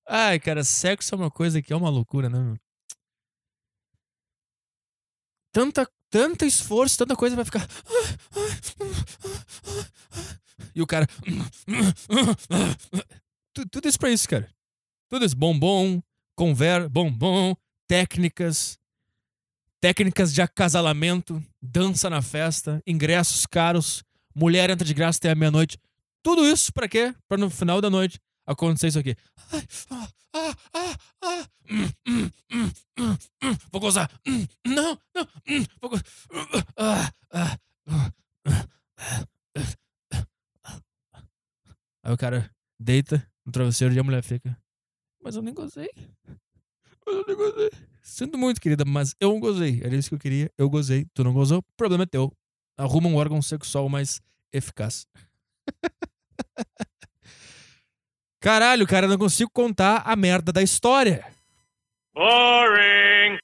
Ai, 0.07 0.39
cara, 0.39 0.63
sexo 0.63 1.15
é 1.15 1.17
uma 1.17 1.31
coisa 1.31 1.61
que 1.61 1.71
é 1.71 1.75
uma 1.75 1.89
loucura, 1.89 2.29
né? 2.29 2.57
Tanta, 5.51 5.87
tanto 6.13 6.45
esforço, 6.45 6.95
tanta 6.95 7.15
coisa 7.15 7.35
vai 7.35 7.43
ficar. 7.43 7.67
E 10.75 10.79
o 10.81 10.85
cara. 10.85 11.07
Tu- 13.53 13.67
Tudo 13.71 13.87
isso 13.87 13.97
pra 13.97 14.11
isso, 14.11 14.29
cara. 14.29 14.47
Tudo 15.09 15.25
isso. 15.25 15.35
Bombom, 15.35 15.99
conver, 16.37 16.87
bombom, 16.87 17.55
técnicas, 17.87 18.77
técnicas 19.81 20.31
de 20.31 20.41
acasalamento, 20.41 21.43
dança 21.59 22.09
na 22.11 22.21
festa, 22.21 22.79
ingressos 22.85 23.47
caros, 23.47 24.03
mulher 24.35 24.69
entra 24.69 24.85
de 24.85 24.93
graça 24.93 25.17
até 25.17 25.31
a 25.31 25.35
meia-noite. 25.35 25.79
Tudo 26.23 26.45
isso 26.47 26.71
pra 26.71 26.87
quê? 26.87 27.13
Pra 27.27 27.37
no 27.39 27.49
final 27.49 27.81
da 27.81 27.89
noite 27.89 28.19
acontecer 28.45 28.87
isso 28.87 28.99
aqui. 28.99 29.15
Ai, 29.51 29.67
ah, 29.91 30.07
ah, 30.33 30.55
ah, 30.73 30.97
ah, 31.23 31.47
hum, 31.69 31.89
hum, 32.07 32.29
hum, 32.51 32.71
hum, 32.99 33.17
hum, 33.43 33.57
vou 33.71 33.81
gozar. 33.81 34.09
Hum, 34.27 34.45
não, 34.65 34.97
não, 35.15 35.27
hum, 35.47 35.65
vou 35.81 35.89
gozar. 35.89 36.05
Ah, 36.77 37.11
ah, 37.31 37.57
ah. 37.87 38.11
Aí 42.03 42.11
o 42.11 42.17
cara 42.17 42.51
deita 42.77 43.25
no 43.45 43.51
travesseiro 43.51 43.93
e 43.93 43.99
a 43.99 44.03
mulher 44.03 44.23
fica. 44.23 44.57
Mas 45.23 45.35
eu 45.35 45.41
nem 45.41 45.53
gozei. 45.53 45.89
Mas 47.05 47.15
eu 47.15 47.25
nem 47.25 47.35
gozei. 47.35 47.69
Sinto 48.01 48.37
muito, 48.37 48.59
querida, 48.59 48.83
mas 48.85 49.15
eu 49.19 49.29
não 49.29 49.39
gozei. 49.39 49.81
Era 49.81 49.95
isso 49.95 50.09
que 50.09 50.15
eu 50.15 50.19
queria. 50.19 50.51
Eu 50.57 50.69
gozei. 50.69 51.05
Tu 51.13 51.23
não 51.23 51.33
gozou? 51.33 51.59
O 51.59 51.63
problema 51.77 52.03
é 52.03 52.07
teu. 52.07 52.31
Arruma 52.77 53.07
um 53.07 53.15
órgão 53.15 53.41
sexual 53.41 53.87
mais 53.87 54.21
eficaz. 54.51 55.07
Caralho, 58.43 58.85
cara, 58.85 59.05
eu 59.05 59.09
não 59.09 59.17
consigo 59.17 59.49
contar 59.49 60.01
a 60.05 60.17
merda 60.17 60.51
da 60.51 60.61
história. 60.61 61.25
Boring. 62.13 63.37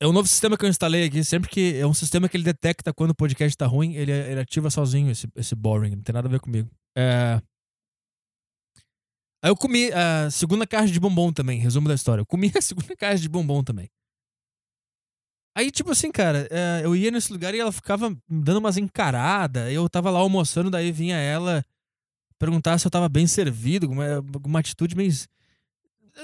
É 0.00 0.06
um 0.06 0.12
novo 0.12 0.26
sistema 0.26 0.56
que 0.56 0.64
eu 0.64 0.70
instalei 0.70 1.04
aqui. 1.04 1.22
Sempre 1.22 1.50
que. 1.50 1.76
É 1.76 1.86
um 1.86 1.92
sistema 1.92 2.30
que 2.30 2.36
ele 2.38 2.44
detecta 2.44 2.94
quando 2.94 3.10
o 3.10 3.14
podcast 3.14 3.54
tá 3.58 3.66
ruim, 3.66 3.94
ele, 3.94 4.10
ele 4.10 4.40
ativa 4.40 4.70
sozinho 4.70 5.10
esse, 5.10 5.28
esse 5.36 5.54
boring. 5.54 5.96
Não 5.96 6.02
tem 6.02 6.14
nada 6.14 6.26
a 6.26 6.30
ver 6.30 6.40
comigo. 6.40 6.70
É. 6.96 7.42
Aí 9.44 9.50
eu 9.50 9.56
comi 9.56 9.92
a 9.92 10.30
segunda 10.30 10.66
caixa 10.66 10.90
de 10.90 10.98
bombom 10.98 11.30
também. 11.30 11.60
Resumo 11.60 11.88
da 11.88 11.94
história. 11.94 12.22
Eu 12.22 12.26
comi 12.26 12.50
a 12.56 12.60
segunda 12.62 12.96
caixa 12.96 13.20
de 13.20 13.28
bombom 13.28 13.62
também. 13.62 13.90
Aí, 15.56 15.70
tipo 15.70 15.90
assim, 15.90 16.12
cara, 16.12 16.46
é, 16.50 16.82
eu 16.84 16.94
ia 16.94 17.10
nesse 17.10 17.32
lugar 17.32 17.54
e 17.54 17.58
ela 17.58 17.72
ficava 17.72 18.14
dando 18.28 18.58
umas 18.58 18.76
encaradas. 18.76 19.72
Eu 19.72 19.88
tava 19.88 20.10
lá 20.10 20.18
almoçando, 20.18 20.68
daí 20.68 20.92
vinha 20.92 21.16
ela 21.16 21.64
perguntar 22.38 22.76
se 22.76 22.86
eu 22.86 22.90
tava 22.90 23.08
bem 23.08 23.26
servido, 23.26 23.90
uma, 23.90 24.22
uma 24.44 24.60
atitude 24.60 24.94
meio. 24.94 25.10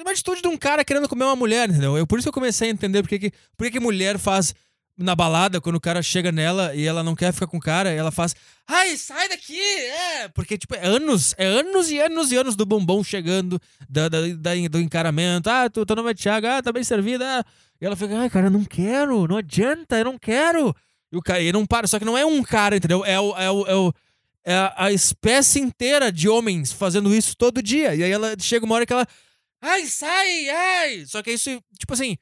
Uma 0.03 0.11
atitude 0.11 0.43
de 0.43 0.49
um 0.49 0.57
cara 0.59 0.85
querendo 0.85 1.09
comer 1.09 1.25
uma 1.25 1.35
mulher, 1.35 1.71
entendeu? 1.71 1.97
Eu, 1.97 2.07
por 2.07 2.19
isso 2.19 2.29
eu 2.29 2.33
comecei 2.33 2.69
a 2.69 2.73
entender 2.73 3.01
por 3.03 3.09
que, 3.09 3.19
que, 3.19 3.33
por 3.57 3.65
que, 3.65 3.71
que 3.71 3.81
mulher 3.81 4.19
faz 4.19 4.55
na 5.03 5.15
balada, 5.15 5.61
quando 5.61 5.77
o 5.77 5.81
cara 5.81 6.03
chega 6.03 6.31
nela 6.33 6.75
e 6.75 6.85
ela 6.87 7.03
não 7.03 7.15
quer 7.15 7.33
ficar 7.33 7.47
com 7.47 7.57
o 7.57 7.61
cara, 7.61 7.91
ela 7.91 8.11
faz. 8.11 8.35
Ai, 8.67 8.97
sai 8.97 9.29
daqui! 9.29 9.61
É! 9.61 10.29
Porque, 10.29 10.57
tipo, 10.57 10.75
é 10.75 10.87
anos, 10.87 11.35
é 11.37 11.47
anos 11.47 11.91
e 11.91 11.99
anos 11.99 12.31
e 12.33 12.37
anos 12.37 12.57
do 12.57 12.65
bombom 12.65 13.03
chegando, 13.05 13.61
da, 13.89 14.09
da, 14.09 14.21
da- 14.29 14.69
do 14.71 14.81
encaramento. 14.81 15.51
Ah, 15.51 15.69
tu, 15.69 15.85
teu 15.85 15.97
nome 15.97 16.11
é 16.11 16.15
Thiago, 16.15 16.47
ah, 16.47 16.63
tá 16.63 16.73
bem 16.73 16.85
servida. 16.85 17.41
ah. 17.41 17.45
E 17.81 17.85
ela 17.85 17.97
fica, 17.97 18.17
ai, 18.19 18.31
cara, 18.31 18.49
não 18.49 18.65
quero, 18.65 19.27
não 19.27 19.37
adianta, 19.37 19.99
eu 19.99 20.05
não 20.05 20.19
quero. 20.19 20.75
E 21.11 21.17
o 21.17 21.21
cara, 21.21 21.41
ele 21.41 21.53
não 21.53 21.67
para, 21.67 21.87
só 21.87 21.99
que 21.99 22.05
não 22.05 22.17
é 22.17 22.25
um 22.25 22.43
cara, 22.43 22.77
entendeu? 22.77 23.05
É 23.05 23.19
o. 23.21 23.37
É 23.37 23.51
o, 23.51 23.67
é 23.67 23.75
o 23.75 23.93
é 24.45 24.73
a 24.77 24.91
espécie 24.91 25.61
inteira 25.61 26.11
de 26.11 26.29
homens 26.29 26.73
fazendo 26.73 27.15
isso 27.15 27.37
todo 27.37 27.63
dia. 27.63 27.95
E 27.95 28.03
aí 28.03 28.11
ela 28.11 28.35
chega 28.41 28.65
uma 28.67 28.75
hora 28.75 28.85
que 28.87 28.93
ela. 28.93 29.07
Ai, 29.61 29.87
sai, 29.87 30.49
ai! 30.49 31.05
Só 31.07 31.23
que 31.23 31.31
isso, 31.31 31.49
tipo 31.79 31.93
assim, 31.93 32.17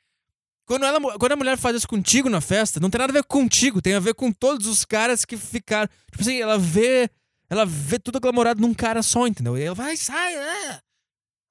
quando, 0.71 0.85
ela, 0.85 1.19
quando 1.19 1.33
a 1.33 1.37
mulher 1.37 1.59
faz 1.59 1.75
isso 1.75 1.89
contigo 1.89 2.31
na 2.31 2.41
festa, 2.41 2.79
não 2.79 2.89
tem 2.89 3.01
nada 3.01 3.11
a 3.11 3.15
ver 3.15 3.25
contigo, 3.25 3.83
tem 3.83 3.95
a 3.95 3.99
ver 3.99 4.15
com 4.15 4.31
todos 4.31 4.69
os 4.69 4.85
caras 4.85 5.25
que 5.25 5.37
ficaram. 5.37 5.91
Tipo 6.13 6.23
assim, 6.23 6.41
ela 6.41 6.57
vê. 6.57 7.11
Ela 7.49 7.67
vê 7.67 7.99
tudo 7.99 8.19
aglamorado 8.19 8.61
num 8.61 8.73
cara 8.73 9.03
só, 9.03 9.27
entendeu? 9.27 9.59
E 9.59 9.63
ela 9.63 9.75
vai, 9.75 9.97
sai, 9.97 10.33
é. 10.33 10.81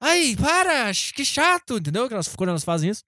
Ai, 0.00 0.34
para, 0.36 0.90
que 1.14 1.22
chato, 1.22 1.76
entendeu? 1.76 2.08
Que 2.08 2.14
elas, 2.14 2.34
quando 2.34 2.48
elas 2.48 2.64
fazem 2.64 2.88
isso. 2.88 3.02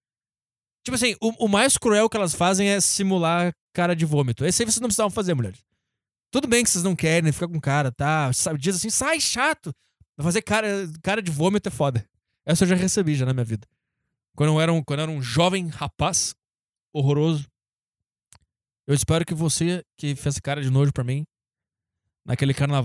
Tipo 0.85 0.97
assim, 0.97 1.17
o, 1.19 1.47
o 1.47 1.49
mais 1.49 1.79
cruel 1.79 2.11
que 2.11 2.17
elas 2.19 2.35
fazem 2.35 2.69
é 2.69 2.79
simular 2.79 3.51
cara 3.73 3.97
de 3.97 4.05
vômito. 4.05 4.45
Esse 4.45 4.63
aí 4.63 4.67
vocês 4.67 4.81
não 4.81 4.89
precisavam 4.89 5.11
fazer, 5.11 5.33
mulheres. 5.33 5.65
Tudo 6.31 6.47
bem 6.47 6.63
que 6.63 6.69
vocês 6.69 6.85
não 6.85 6.95
querem 6.95 7.33
ficar 7.33 7.49
com 7.49 7.59
cara, 7.59 7.91
tá? 7.91 8.31
Diz 8.59 8.77
assim, 8.77 8.91
sai, 8.91 9.19
chato. 9.19 9.75
Fazer 10.21 10.43
cara, 10.43 10.69
cara 11.03 11.23
de 11.23 11.31
vômito 11.31 11.71
é 11.71 11.73
foda. 11.73 12.05
Essa 12.45 12.65
eu 12.65 12.69
já 12.69 12.75
recebi 12.75 13.15
já 13.15 13.25
na 13.25 13.33
minha 13.33 13.47
vida. 13.47 13.67
Quando 14.37 14.51
eu 14.51 14.61
era 14.61 14.73
um, 14.73 14.83
quando 14.83 15.01
eu 15.01 15.03
era 15.05 15.13
um 15.13 15.23
jovem 15.23 15.69
rapaz 15.69 16.35
horroroso. 16.93 17.47
Eu 18.87 18.95
espero 18.95 19.25
que 19.25 19.35
você 19.35 19.85
que 19.97 20.15
fez 20.17 20.39
cara 20.39 20.61
de 20.63 20.71
nojo 20.71 20.93
pra 20.93 21.05
mim 21.05 21.25
naquele 22.25 22.53
carnaval 22.55 22.83